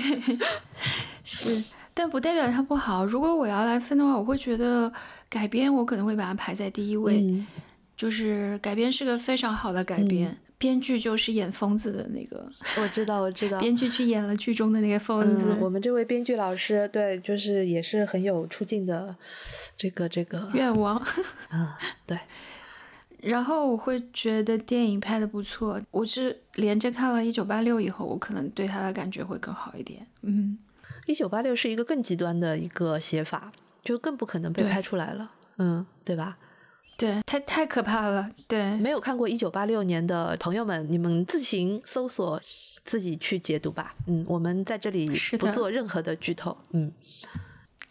[1.24, 3.06] 是，但不代表它不好。
[3.06, 4.92] 如果我要来分的话，我会觉得
[5.30, 7.26] 改编我可能会把它排在第一位，
[7.96, 10.38] 就是改编是个非常好的改编。
[10.58, 12.50] 编剧就是演疯子的那个，
[12.82, 13.60] 我知道，我知道。
[13.60, 15.56] 编剧去演了剧中的那个疯子。
[15.60, 19.16] 我们这位编剧老师，对，就是也是很有出镜的
[19.76, 21.00] 这个这个愿望。
[21.52, 21.72] 嗯，
[22.06, 22.18] 对。
[23.22, 25.82] 然后我会觉得电影拍的不错。
[25.92, 30.06] 我是连着看了一九八六以后，我可能对他的感觉会更好一点。
[30.22, 30.58] 嗯，
[31.06, 33.52] 一九八六是一个更极端的一个写法，
[33.84, 35.32] 就更不可能被拍出来了。
[35.58, 36.38] 嗯，对吧？
[36.98, 38.28] 对，太太可怕了。
[38.48, 42.42] 对，没有看过一九八六年的朋友们，你们自行搜索，
[42.84, 43.94] 自己去解读吧。
[44.08, 46.58] 嗯，我们在这里不做任何的剧透。
[46.72, 46.92] 嗯，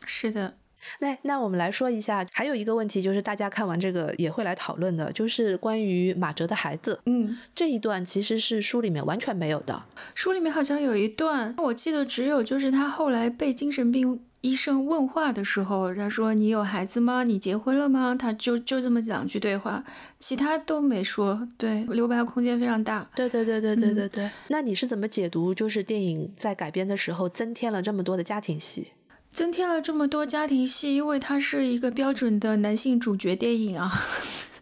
[0.05, 0.55] 是的。
[1.01, 7.01] 那那我们来说一下，还有一个问题就是大家看完这个也会来讨论的，就是关于马哲的孩子。
[7.07, 9.85] 嗯，这一段其实是书里面完全没有的。
[10.15, 14.21] 书里面好像有一段，我记得只有就是他后来被精神病。
[14.43, 17.25] 医生问话的时候，他说：“你有孩子吗？
[17.25, 19.83] 你结婚了吗？”他就就这么两句对话，
[20.19, 21.49] 其他都没说。
[21.59, 23.09] 对，留白空间非常大。
[23.15, 24.31] 对对对对对对对。
[24.49, 25.53] 那你是怎么解读？
[25.53, 28.93] 就是电影在改编的时候增添了这么多的家庭戏，
[29.33, 33.91] 增添了这么多家庭戏，因为它是一个标准的男性主角电影啊。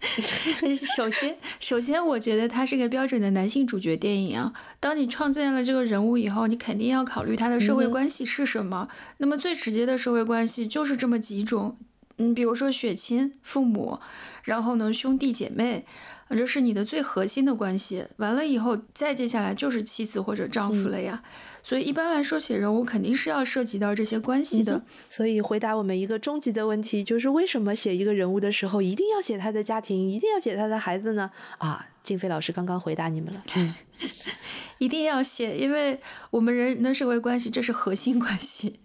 [0.96, 4.52] 首先，首先，我觉得它是个标准的男性主角电影啊。
[4.78, 8.88] 当你创建了这个人物以后，你肯定要考虑他的社会关系是什么。
[9.18, 11.76] 那么最直接的社会关系就是这么几种：
[12.18, 13.98] 嗯，比如说血亲、父母，
[14.42, 15.84] 然后呢兄弟姐妹，
[16.37, 18.05] 这是你的最核心的关系。
[18.16, 21.22] 完了以后，再接下来就是妻子或者丈夫了呀。
[21.62, 24.82] 所以一般来说，写人物肯定是要涉及到这些关系的。
[25.09, 31.30] 所以回答我们一个终极的问题，就是为什么写一个人物的时候，一定要写他的家庭，一定要写他的孩子呢？
[31.59, 33.43] 啊，静飞老师刚刚回答你们了。
[33.57, 33.74] 嗯，
[34.76, 35.99] 一定要写，因为
[36.30, 38.80] 我们人的社会关系，这是核心关系，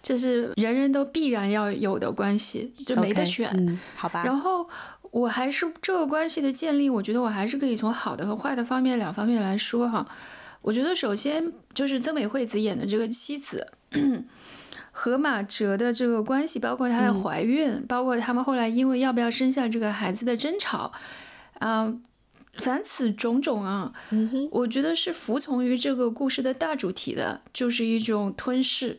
[0.00, 3.50] 这是人人都必然要有的关系，就没得选。
[3.54, 4.22] 嗯，好吧。
[4.24, 4.68] 然后
[5.10, 10.06] 我还是这个关系的建立，我觉得我还是可以从好的和坏的方面两方面来说哈。
[10.62, 13.66] 我觉得首先就是曾美惠子演的这个妻子
[14.92, 20.92] 和马哲的这个关系，包括她的怀孕，包括他们后来因为要不要生下这个孩子的争吵，
[21.60, 21.94] 啊，
[22.54, 23.92] 凡此种种啊，
[24.50, 28.98] 我觉得是服从于这个故事的大主题的，就是一种吞噬。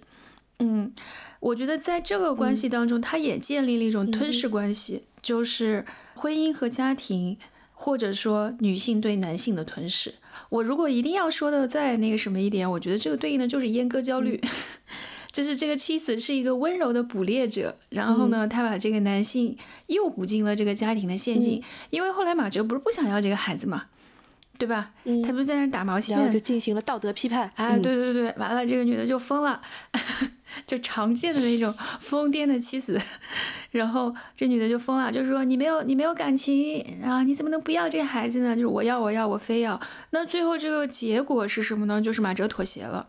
[0.58, 0.92] 嗯，
[1.40, 7.38] 我觉得在这个关系当中，他也建立了一种吞噬关系，就是婚姻和家庭，
[7.74, 10.16] 或者说女性对男性的吞噬。
[10.50, 14.42] 我如果一定要说的再那个什么一点，我觉得这个对应的就是阉割焦虑，
[15.32, 19.58] 就是这个妻子是一个温柔的捕猎者，然后呢，他把这个男性
[19.88, 23.86] 诱捕进了这个家庭的陷阱，因为后来马哲不是不想要这个孩子嘛，
[24.58, 24.92] 对吧？
[25.24, 27.52] 他不是在那打毛线，然后就进行了道德批判。
[27.56, 29.62] 哎，对对对，完了这个女的就疯了。
[30.66, 33.00] 就常见的那种疯癫的妻子，
[33.72, 38.56] 然后这女的就疯了，就是说你没有你没有感情啊，你怎么能不要这个孩子呢？
[38.56, 39.80] 就是我要我要我非要。
[40.12, 42.02] 那最后这个结果是什么呢？
[42.02, 43.08] 就是马哲妥协了。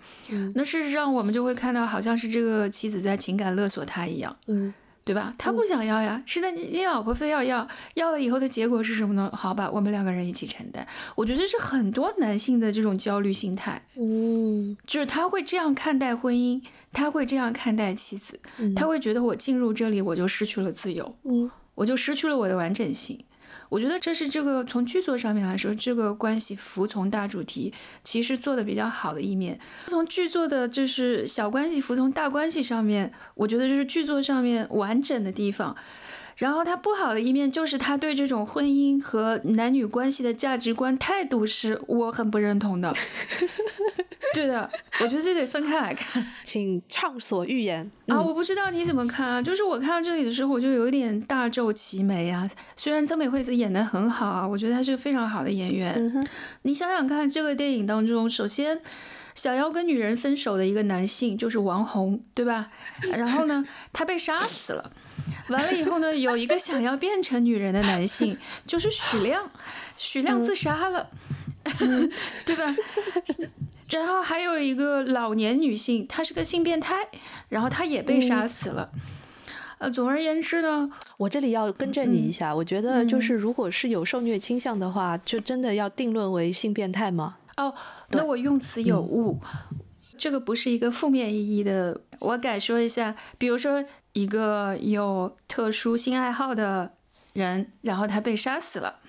[0.54, 4.36] 那事实上我们就会看到，好像是这个妻子在情感勒索他一样。
[4.46, 4.72] 嗯。
[5.04, 5.34] 对吧？
[5.36, 9.30] 他不想要呀，是的，你你老婆非要要，要了以后的结果是什么呢？
[9.34, 10.86] 好吧，我们两个人一起承担。
[11.16, 18.38] 我觉得是很多男性的这种焦虑心态，嗯，就是他会这样看待婚姻，他会这样看待妻子，
[18.76, 23.24] 他会觉得我进入这里我就失去了自由，嗯，我就失去了我的完整性。
[23.72, 27.72] 我觉得这是这个从剧作上面来说，这个关系服从大主题
[28.04, 29.58] 其实做的比较好的一面。
[29.86, 35.74] 从剧作的就是小关系服从大关系上面，我觉得这是剧作上面完整的地方。
[36.36, 42.92] 然后他不好的一面就是他对这种婚姻和男女关系的价值观态度是我很不认同的。
[44.34, 44.70] 对的，
[45.00, 48.18] 我觉得这得分开来看，请畅所欲言啊！
[48.18, 49.42] 我不知道你怎么看啊？
[49.42, 52.48] 就是我看到这里的时候，我就有点大皱齐眉啊。
[52.74, 56.26] 虽然曾美惠子演的很好啊，我觉得她是个非常好的演员。
[56.62, 58.80] 你想想看，这个电影当中，首先
[59.34, 62.70] 想要跟女人分手的一个男性就是王红，对吧？
[63.02, 64.92] 然后呢，他被杀死了。
[65.48, 68.36] 完了以后呢，有一个想要变成女人的男性，
[68.66, 69.50] 就是许亮，
[69.98, 71.10] 许亮自杀了，
[72.44, 72.74] 对吧？
[73.90, 77.06] 然后还有一个老年女性，她是个性变态，
[77.48, 78.90] 然后她也被杀死了。
[79.78, 87.36] 呃，总而言之呢，我这里要更正你一下，我觉得就是如果是有受虐倾向的话，就真的要定论为性变态吗？
[87.58, 87.74] 哦，
[88.08, 89.38] 那我用词有误，
[90.22, 93.84] 这个不是一个负面意义的，我改说一下，比如说。
[94.14, 96.92] 一个有特殊性爱好的
[97.32, 99.00] 人，然后他被杀死了。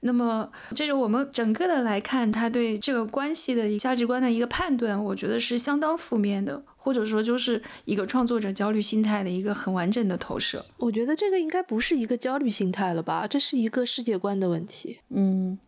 [0.00, 10.66] 那么，这是我们整个的来看，他对这个关系的价值观的一个判断，我觉得是相当负面的，或者说就是一个创作者焦虑心态的一个很完整的投射。
[10.76, 13.26] 我觉得这个应该不是一个焦虑心态了吧？
[13.26, 15.00] 这是一个世界观的问题。
[15.08, 15.58] 嗯，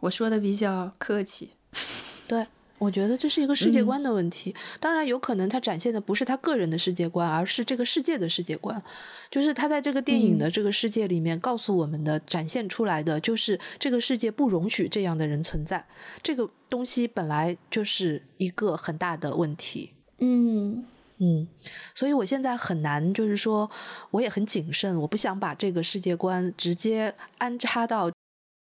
[0.00, 1.50] 我说的比较客气。
[2.26, 2.44] 对。
[2.80, 8.82] 我觉得这是一个世界观的问题，当然有可能他展现的不是他个人的世界观，而是这个世界的世界观。
[9.30, 15.84] 就是他在这个电影的这个世界里面告诉我们的、展现出来的，就是这个世界不容许这样的人存在。
[16.22, 19.90] 这个东西本来就是一个很大的问题。
[20.18, 20.82] 嗯
[21.18, 21.46] 嗯，
[21.94, 23.70] 所以我现在很难，就是说
[24.10, 28.10] 我也很谨慎，我不想把这个世界观直接安插到。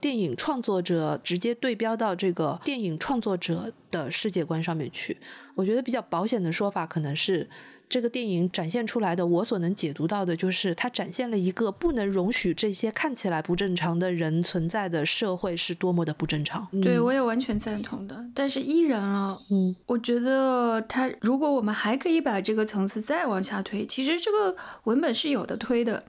[0.01, 5.19] 电影创作者直接对标到这个电影创作者的世界观上面去，
[5.55, 7.51] 我觉得比较保险的说法可能是，
[7.87, 16.67] 这个电影展现出来的，我所能解读到的就是，它展现了一个不能容许这些看起来不正常的人存在的社会是多么的不正常。
[16.81, 26.05] 对我也完全赞同的，但是依然啊，嗯，我觉得他如果我们还可以把这个层次再往下推，其实这个文本是有的推的，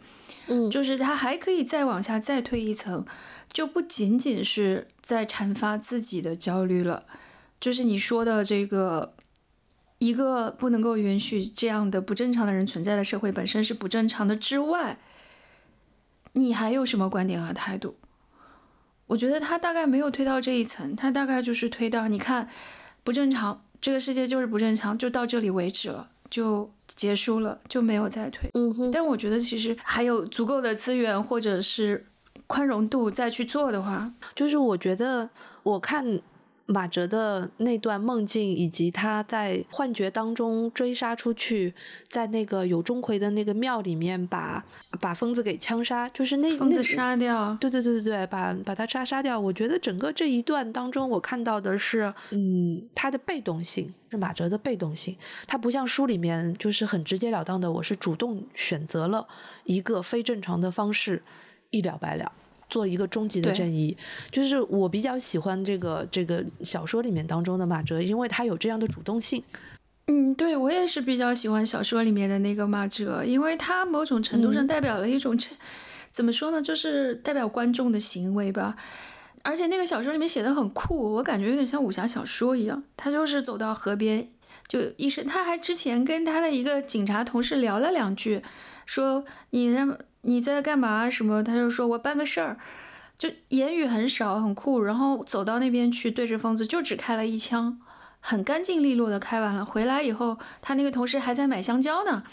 [0.47, 3.05] 嗯，就是它还可以再往下再推一层。
[3.51, 7.05] 就不仅仅是在阐发自己的焦虑了，
[7.59, 9.13] 就是你说的这个
[9.99, 14.97] 一个不能够允许这样的不正常的人存在的社会本身是不正常的之外，
[16.33, 17.95] 你还有什么观点和态度？
[19.07, 22.49] 我觉得他大概没有推到这一层，他大概就是推到你看
[23.03, 26.09] 不正常，这个世界就是不正常，就到这里为止了。
[26.29, 28.49] 就结束了，就没有再推。
[28.53, 32.05] 嗯哼，但我觉得其实还有足够的资源或者是
[32.47, 35.29] 宽容度再去做的话，就是我觉得
[35.63, 36.21] 我看。
[36.67, 41.73] 马哲的那段梦境，以及他在幻觉当中追杀出去，
[42.07, 44.63] 在那个有钟馗的那个庙里面把
[45.01, 49.38] 把疯子给枪杀，就是那疯子杀掉，对对对对对，把把他杀杀掉。
[49.38, 59.27] 我觉得整个这一段当中，我看到的是，嗯，他的被动性是马哲的被动性，他不像书里面就是很直截了当的，我是主动选择了
[59.65, 61.21] 一个非正常的方式，
[61.72, 62.32] 一了百了。
[62.69, 63.97] 做一个终极的正义，
[64.32, 69.43] 就是我比较喜欢这个这个小说里面当中的马哲，因为他有这样的主动性。
[70.07, 75.38] 嗯，对我也是比较喜欢小说里面的那个马哲，因为他某种程度上代表了一种，
[76.11, 78.78] 怎么说呢，就是代表观众的行为吧。
[79.43, 82.82] 而且那个小说里面写的很酷，我感觉有点像武侠小说一样。
[82.95, 84.30] 他就是走到河边，
[84.69, 88.41] 就一身，他还之前跟他的一个警察同事聊了两句，
[88.86, 89.97] 说你让。
[90.22, 91.09] 你在干嘛？
[91.09, 91.43] 什么？
[91.43, 92.57] 他就说我办个事儿，
[93.17, 94.82] 就言语很少，很酷。
[94.82, 97.80] 然后走到那边去，对着疯子就只开了一枪，
[98.19, 99.65] 很干净利落的开完了。
[99.65, 102.24] 回来以后，他那个同事还在买香蕉呢。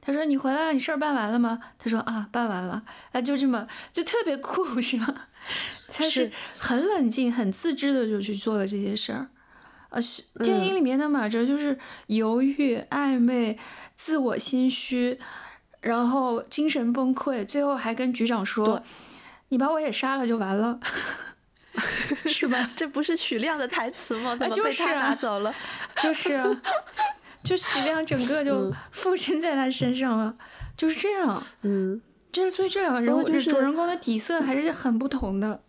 [0.00, 5.26] 他说：“你回来了，你事儿办完了吗？”他说：“啊，办完了。”啊，就这么，就特别酷， 是吧？
[5.88, 9.26] 他是很冷静、很自知的就去做了这些事儿。
[9.88, 10.00] 呃，
[10.44, 11.76] 电影里面的马哲就是
[12.06, 13.58] 犹豫、暧昧、
[13.96, 15.18] 自我心虚。
[15.86, 18.82] 然后精神崩溃，最后还跟局长说
[19.50, 20.80] ：“你把我也杀了就完了，
[22.26, 22.68] 是吧？
[22.74, 24.34] 这不是许亮的台词吗？
[24.36, 25.54] 怎么被他拿走了？
[26.00, 26.62] 就是，啊，
[27.44, 30.34] 就许亮整个就附身在他身上了，
[30.76, 31.40] 就是这样。
[31.62, 35.62] 嗯，这所以这两个人物就是主人公的底色还是很不同的。”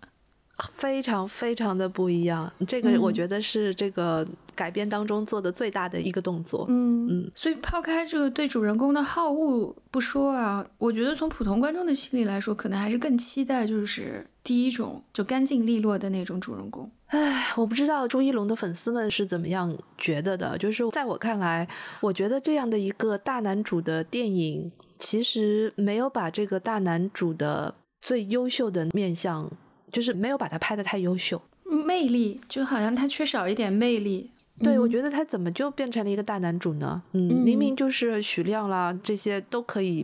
[0.73, 6.65] 非常非常的不一样，这个我觉得是这个改编当中做的最大的一个动作。
[6.69, 16.89] 嗯嗯，所以抛开这个对主人公的好恶不说啊，我觉得从普通观众的心理来说，可能还是更期待就是第一种就干净利落的那种主人公。
[17.07, 21.67] 唉，我不知道朱一龙的粉丝们是怎么样觉得的，就是在我看来，
[22.01, 29.49] 我觉得这样的一个大男主的电影，其实没有把这个大男主的最优秀的面相。
[29.97, 34.29] 就是没有把他拍的太优秀，魅力就好像他缺少一点魅力。
[34.63, 36.99] 对，我觉得他怎么就变成了一个大男主呢？
[37.11, 40.03] 嗯，明明就是许亮啦，这些都可以，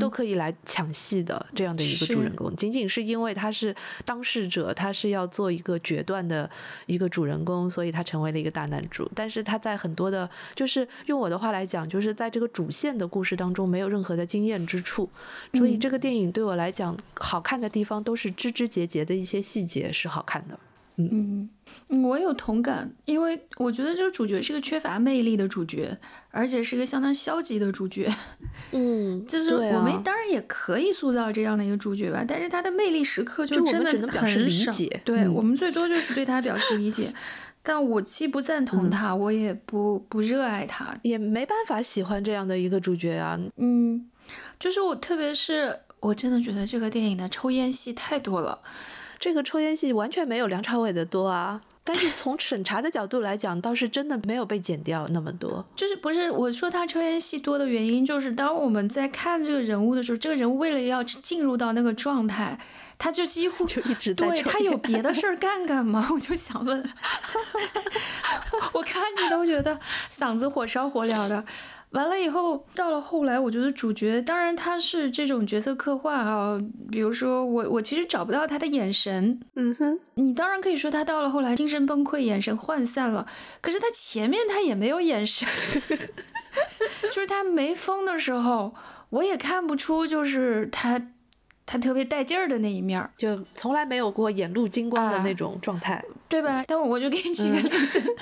[0.00, 3.72] 都可以来抢戏的这样的一个主人公，仅仅是因为他是
[4.04, 6.50] 当事者，他是要做一个决断的
[6.86, 9.08] 一个主人公，所以他成为了一个大男主。
[9.14, 15.08] 但是他在很多的，就是用我的话来讲，就是在这个主线的故事当中没有任何的惊艳之处。
[15.54, 20.58] 所以这个电影对我来讲，好看的地方都是枝枝节节的一些细节是好看的。
[20.96, 21.48] 嗯，
[22.02, 25.96] 我有同感，因为我觉得这个主角是个缺乏魅力的主角，
[26.30, 28.12] 而且是个相当消极的主角。
[28.72, 34.70] 嗯， 就是我们当然也可以塑造这样的一个主角吧，但是他的魅力时刻就真的很少。
[35.04, 37.12] 对我们最多就是对他表示理解，
[37.62, 43.40] 但我既不赞同他，我也不不热爱他，也没办法喜欢这样的一个主角啊。
[43.56, 44.10] 嗯，
[44.58, 48.60] 就是我，特别是我真的觉得这个电影的抽烟戏太多了。
[49.22, 55.64] 这个抽烟戏完全没有梁朝伟的多啊，但是 从审查的角度来讲，倒是真的没有被剪掉那么多。
[55.76, 62.58] 就是不是我说他抽烟戏多的原因，就是当我们在看这个人物的时候，这个人物为了要进入到那个状态，
[62.98, 66.08] 他就几乎就一直在对他有别的事儿干 干吗？
[66.10, 66.92] 我就想问，
[68.74, 69.78] 我看你都觉得
[70.10, 71.44] 嗓子火烧火燎的。
[71.92, 76.58] 完了以后，到了后来，我觉得主角当然他是这种角色刻画啊，
[76.90, 83.26] 比如说我我其实找不到他的眼神，嗯哼，你当然可以说他到了后来精神崩溃，眼神涣散了，
[83.60, 85.46] 可是他前面他也没有眼神，
[87.12, 88.74] 就是他没疯的时候，
[89.10, 91.08] 我也看不出就是他
[91.66, 96.64] 他特别带劲儿的那一面，就从来没有过眼露金光的那种状态，对吧？
[96.66, 98.02] 但我就给你举个例子。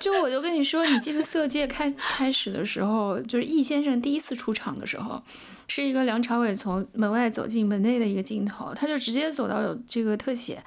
[0.00, 5.22] 就我就跟你说，你记得《色戒》开开始的时候，就是易先生第一次出场的时候，
[5.66, 10.62] 是一个梁朝伟从门外走进门内的一个镜头，他就直接走到这个特写，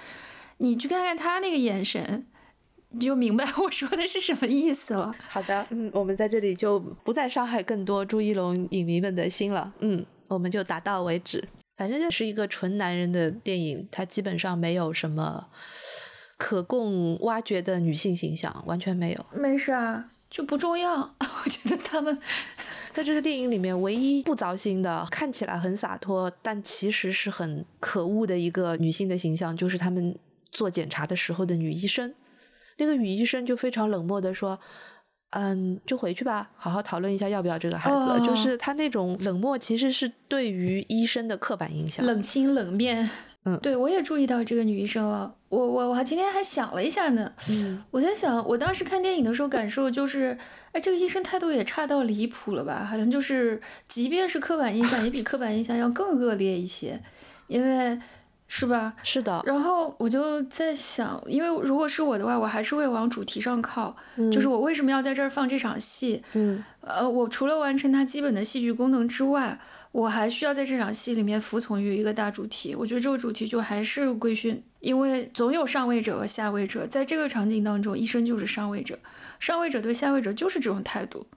[0.57, 2.25] 你去看看他那个眼神，
[2.89, 5.13] 你就明白我说的是什么意思了。
[5.27, 11.47] 好的，嗯，我们在这里就不再伤害更多朱一龙影迷们的心了，嗯，我们就打到为止。
[11.77, 15.47] 反正就是一个纯男人的电影，它基本上没有什么。
[16.41, 20.95] 可供挖掘的女性形象完全没有，没事啊，就不重要。
[21.21, 22.17] 我觉得他们
[22.91, 30.17] 在这个电影里面唯一不糟心的，看起来很洒脱，但其实是很可恶的一个女性的形象，就是他们
[30.51, 32.11] 做检查的时候的女医生。
[32.77, 34.59] 那个女医生就非常冷漠的说
[35.37, 38.25] ：“嗯，就回去吧，好好讨论一下要不要这个孩子。
[38.25, 43.07] 就是他那种冷漠，其实是对于医生的刻板印象，冷心冷面。
[43.43, 45.33] 嗯，对我也注意到这个女医生了。
[45.49, 47.31] 我我我还今天还想了一下呢。
[47.49, 50.37] 嗯，我在想，我当时看电影的时候感受就是，
[50.71, 52.85] 哎，这个医生态度也差到离谱了吧？
[52.89, 57.01] 好像就是，即便是刻板印象，也比刻板印象要更恶劣一些，
[57.47, 57.99] 因为。
[58.53, 58.93] 是吧？
[59.01, 59.41] 是的。
[59.45, 63.95] 然后我就在想，因为如果是我的话，我还是会往主题上靠。
[64.17, 64.29] 嗯。
[64.29, 66.21] 就是我为什么要在这儿放这场戏？
[66.33, 66.61] 嗯。
[66.81, 69.57] 呃，我除了完成它基本的戏剧功能之外，
[69.91, 72.73] 我还需要在这场戏里面服从于一个大主题。
[72.73, 76.87] 我觉得这个主题就还是规训，因为总有上位者和下位者。
[76.87, 78.97] 在这个场景当中，医生就是上位者，
[79.39, 81.27] 上位者对下位者就是这种态度，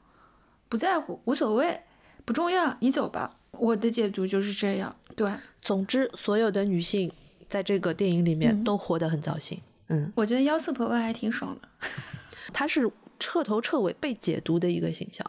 [0.68, 1.80] 不在乎，无所谓，
[2.24, 3.36] 不重要，你走吧。
[3.52, 4.94] 我的解读就是这样。
[5.16, 5.32] 对。
[5.60, 7.10] 总之，所有的女性
[7.48, 9.60] 在这个电影里面都活得很糟心。
[9.88, 11.68] 嗯，我觉得幺四婆婆还挺爽的。
[12.52, 15.28] 她是彻头彻尾被解读的一个形象，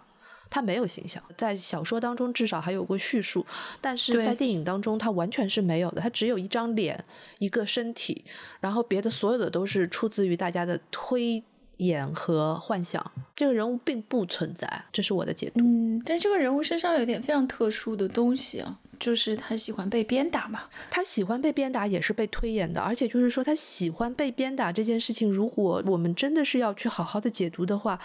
[0.55, 1.21] 她没有形象。
[1.35, 3.45] 在小说当中至少还有过叙述，
[3.81, 5.99] 但是在电影当中他完全是没有的。
[5.99, 7.03] 他只有一张脸，
[7.39, 8.23] 一个身体，
[8.61, 11.43] 然后别的所有的都是出自于大家的推
[11.77, 13.05] 演和幻想。
[13.35, 15.59] 这个人物并不存在，这是我的解读。
[15.59, 18.79] 嗯，但这个人物身上有点非常特殊的东西啊。
[18.97, 27.99] 就是他喜欢被鞭打嘛，他喜欢被鞭打也是被推演的，而且就是说他喜欢被鞭打这件事情，如果我们真的是要去好好的解读的话，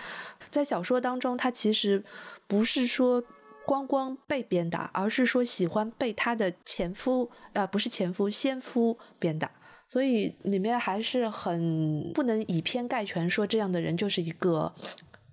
[0.51, 2.03] 在小说当中，他其实
[2.51, 3.23] 不是说
[3.65, 9.49] 光光被鞭打，而是说喜欢被他的前夫啊，不是前夫，先夫鞭打，
[9.87, 14.73] 所以里面还是很不能以偏概全，说这样的人就是一个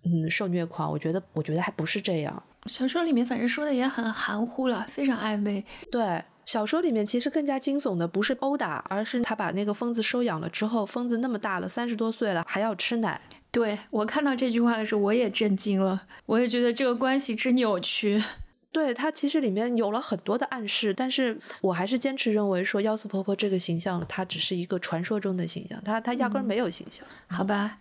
[0.04, 2.44] 嗯受虐狂，我觉得我觉得还不是这样。
[2.68, 5.66] 小说里面反正说的也很含糊了，非常暧昧。
[5.92, 13.20] 对，小说里面其实更加惊悚的不是殴打，而是他把那个疯子收养了之后，疯子那么大了，三十多岁了，还要吃奶。
[13.52, 18.24] 对我看到这句话的时候，我也震惊了，我也觉得这个关系之扭曲。
[18.70, 27.08] 对他其实里面有了很多的暗示，但是我还是坚持认为说，妖四婆婆这个形象，她只是一个传说中的形象，她她压根没有形象。
[27.28, 27.80] 好吧。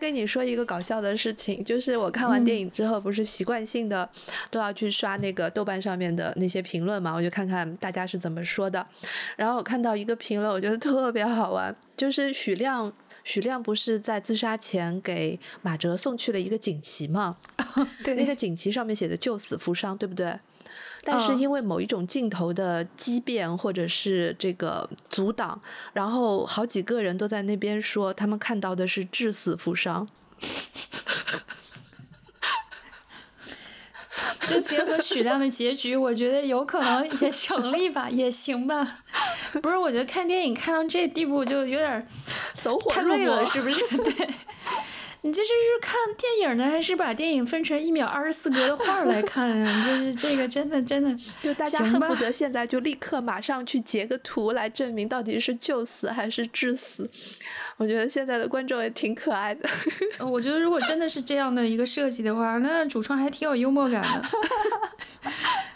[0.00, 4.10] 跟你说一个搞笑的事情，就是我看完电影之后，不是习惯性的
[4.50, 8.84] 都要去刷那个豆瓣上面的那些评论嘛，我就看看大家是怎么说的。
[9.36, 12.92] 然后我看到一个评论，我觉得特别好玩，就是许亮，
[13.24, 17.36] 许亮不是在自杀前给马哲送去了一个锦旗吗？
[18.02, 20.38] 对，那个锦旗上面写的“救死扶伤”，对不对？
[21.04, 25.60] 但是因为某一种镜头的畸变或者是这个阻挡，
[25.92, 30.08] 然后好几个人都在那边说他们看到的是致死扶伤。
[34.46, 38.98] 就结合许亮的结局，我觉得有可能也成立吧，也行吧。
[39.60, 42.06] 不是，我觉得看电影看到这地步就有点
[42.58, 43.80] 走火入魔，是不是？
[43.98, 44.28] 对。
[45.24, 49.86] 你这是是看电影呢，还是把电影分成一秒二十四格的画来看啊？
[49.86, 57.08] 就是这个真的真的， 就大家恨不得现在就立刻马上去截个图来证明到底是救死还是致死。
[57.76, 59.68] 我觉得现在的观众也挺可爱的。
[60.26, 64.22] 我觉得如果真的是这样的一个设计的话，那主创还挺有幽默感的。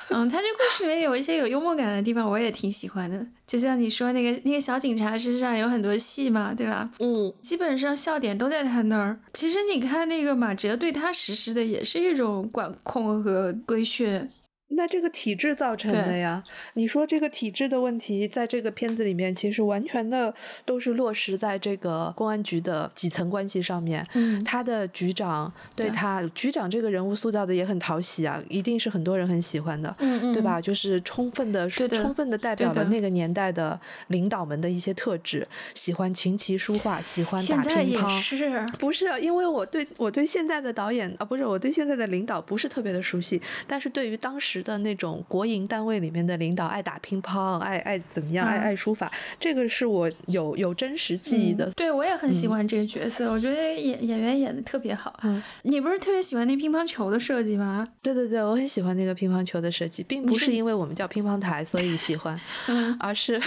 [0.08, 3.26] 嗯，他这故事里面有一些有幽默感的地方，我也挺喜欢的。
[3.46, 6.88] 就像你说那个那个小警察身上有很多戏嘛，对吧？
[7.00, 9.18] 嗯，基本上笑点都在他那儿。
[9.32, 14.28] 其实你看那个马哲对他实施的也是一种管控和规训。
[14.70, 16.42] 那这个体制造成的呀？
[16.74, 24.04] 你说这个体制的问题，在这个片子里面，其实完全的都是落实在这个公安局的几层关系上面。
[24.14, 30.60] 嗯，他的局长对他，局长这个人物塑造的也很讨喜啊，一定是很多人很喜欢的，嗯嗯，对吧？
[30.60, 38.20] 就是充分的、充分的代表了那个年代的领导们的一些特质，喜欢琴棋书画，喜欢打乒乓。
[38.20, 39.06] 是，不是？
[39.20, 44.55] 因为我对我对现在的导演啊，不是我对现在的领导不是特别的熟悉，但是对于当时。
[44.62, 51.70] 的那种国营单位里面的领导爱打乒乓，爱爱怎么样，爱爱书法，这个是我有有真实记忆的。
[51.72, 55.18] 对我也很喜欢这个角色，我觉得演演员演的特别好。
[55.22, 57.86] 嗯，你不是特别喜欢那乒乓球的设计吗？
[58.02, 62.38] 对对对，我很喜欢那个乒乓球的设计，并不是因为我们叫乒乓台所以喜欢，
[63.00, 63.40] 而是。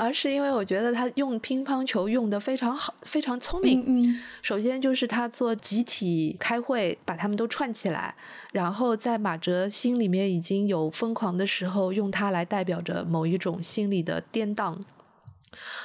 [0.00, 3.84] 而是因为我觉得他用乒乓球用的非常好，非常聪明。
[3.86, 8.14] 嗯，首先就是他做集体开会，把他们都串起来，
[8.52, 14.82] 然后在马哲心里面已经有疯狂的时候，用它来代表着某一种心理的颠荡。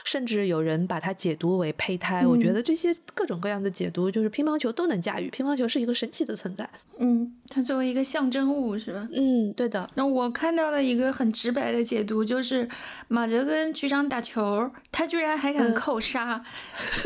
[0.04, 5.30] 甚至有人把它解读为胚胎，我觉得这些各种各样的解读，就是乒乓球都能驾驭。
[5.30, 6.70] 乒乓球是一个神奇的存在。
[7.00, 9.08] 嗯，它作为一个象征物，是吧？
[9.14, 9.90] 嗯，对的。
[9.96, 12.70] 那我看到了一个很直白的解读，就是
[13.08, 16.44] 马哲跟局长打球，他居然还敢扣杀，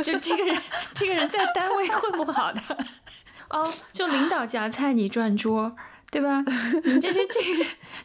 [0.03, 0.62] 就这个人，
[0.93, 2.62] 这个人在单位混不好的。
[3.49, 5.76] 哦，就领导夹菜你转桌，
[6.12, 6.43] 对吧？
[6.84, 7.39] 你这这这，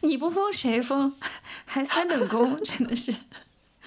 [0.01, 1.13] 你不封谁封？
[1.65, 3.13] 还三等功，真的是。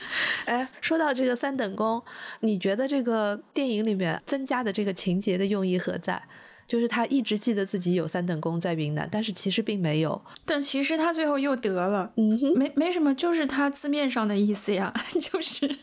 [0.47, 2.03] 哎，说到这个三等功，
[2.41, 6.23] 你觉得这个电影里面增加的这个情节的用意何在？
[6.67, 10.21] 就是他一直记得自己有三等功在云南，但是其实并没有。
[10.45, 15.79] 但其实他最后又得了，嗯哼，没没什么，就是他字面上的意思呀， 就是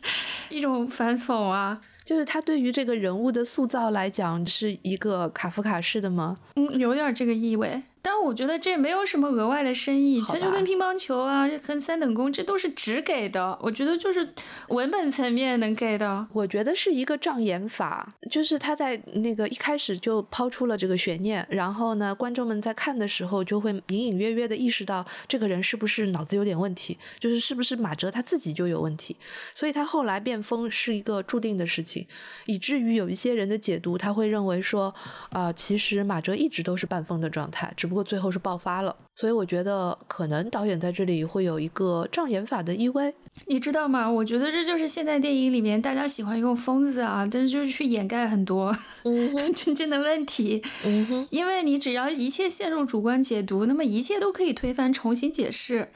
[0.50, 1.82] 一种反讽啊。
[2.04, 6.38] 就是他对于这个人物的塑造来讲，是一个卡夫卡式的吗？
[6.56, 7.82] 嗯，有点这个意味。
[8.06, 13.58] 但我觉得这没有什么额外的深意，这就跟乒乓球啊，跟三等功，这都是只给的。
[13.60, 14.32] 我觉得就是
[14.68, 16.28] 文本层面能给的。
[16.32, 29.16] 我觉得是一个障眼法，就是他在那个一开始就抛出了这个悬念，然后呢，观众们在看的时候就会隐隐约约的意识到这个人是不是脑子有点问题，就是是不是马哲他自己就有问题，
[29.56, 32.06] 所以他后来变疯是一个注定的事情，
[32.46, 34.94] 以至于有一些人的解读他会认为说，
[35.32, 37.95] 啊，其实马哲一直都是半疯的状态，只不。
[37.96, 43.16] 不过最后是爆发了，所以我觉得可能导演在这里会有一个障眼法的意味，
[43.48, 44.12] 你知道吗？
[44.12, 48.76] 我觉得这就是现在电影里面大家喜欢用疯子啊，但是就是去掩盖很多
[49.56, 50.62] 真正的问题。
[50.84, 55.88] 嗯哼，因为你只要一切陷入主观解读，那么一切都可以推翻、重新解释。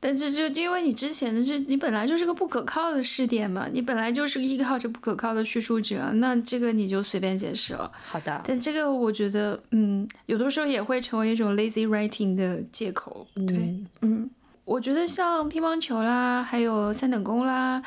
[0.00, 7.90] 但是就因为你之前的这，你本来就是个不可靠的试点嘛，你本来就是依靠着不可靠的叙述者，那这个你就随便解释了。
[8.02, 8.40] 好的。
[8.46, 13.26] 但这个我觉得，嗯，有的时候也会成为一种 lazy writing 的借口。
[13.34, 14.30] 对，嗯，
[14.64, 17.82] 我觉得像乒乓球啦，还有三等功啦，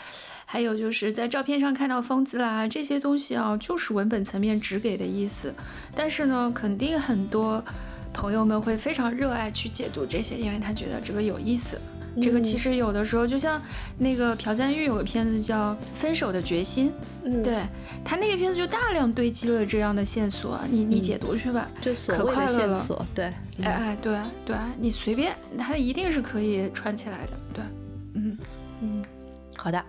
[0.45, 5.53] 还有就是在照片上看到疯子啦，这些东西啊，就是文本层面只给的意思。
[5.95, 7.63] 但是呢，肯定很多
[8.11, 11.79] 朋友们会非常热爱去解读这些，因为他觉得这个有意思。
[12.19, 13.61] 这个其实有的时候，就像
[13.97, 16.89] 那个朴赞玉有个片子叫《分手的决心》，
[17.23, 17.61] 嗯，对
[18.03, 23.25] 他那个片子就大量堆积了这样的线索，你你解读去吧，就所谓的线索，对，
[23.61, 27.63] 哎哎，对对，你随便，他一定是可以串起来的，对，
[28.15, 28.37] 嗯。
[28.81, 29.03] 嗯，
[29.55, 29.85] 好的。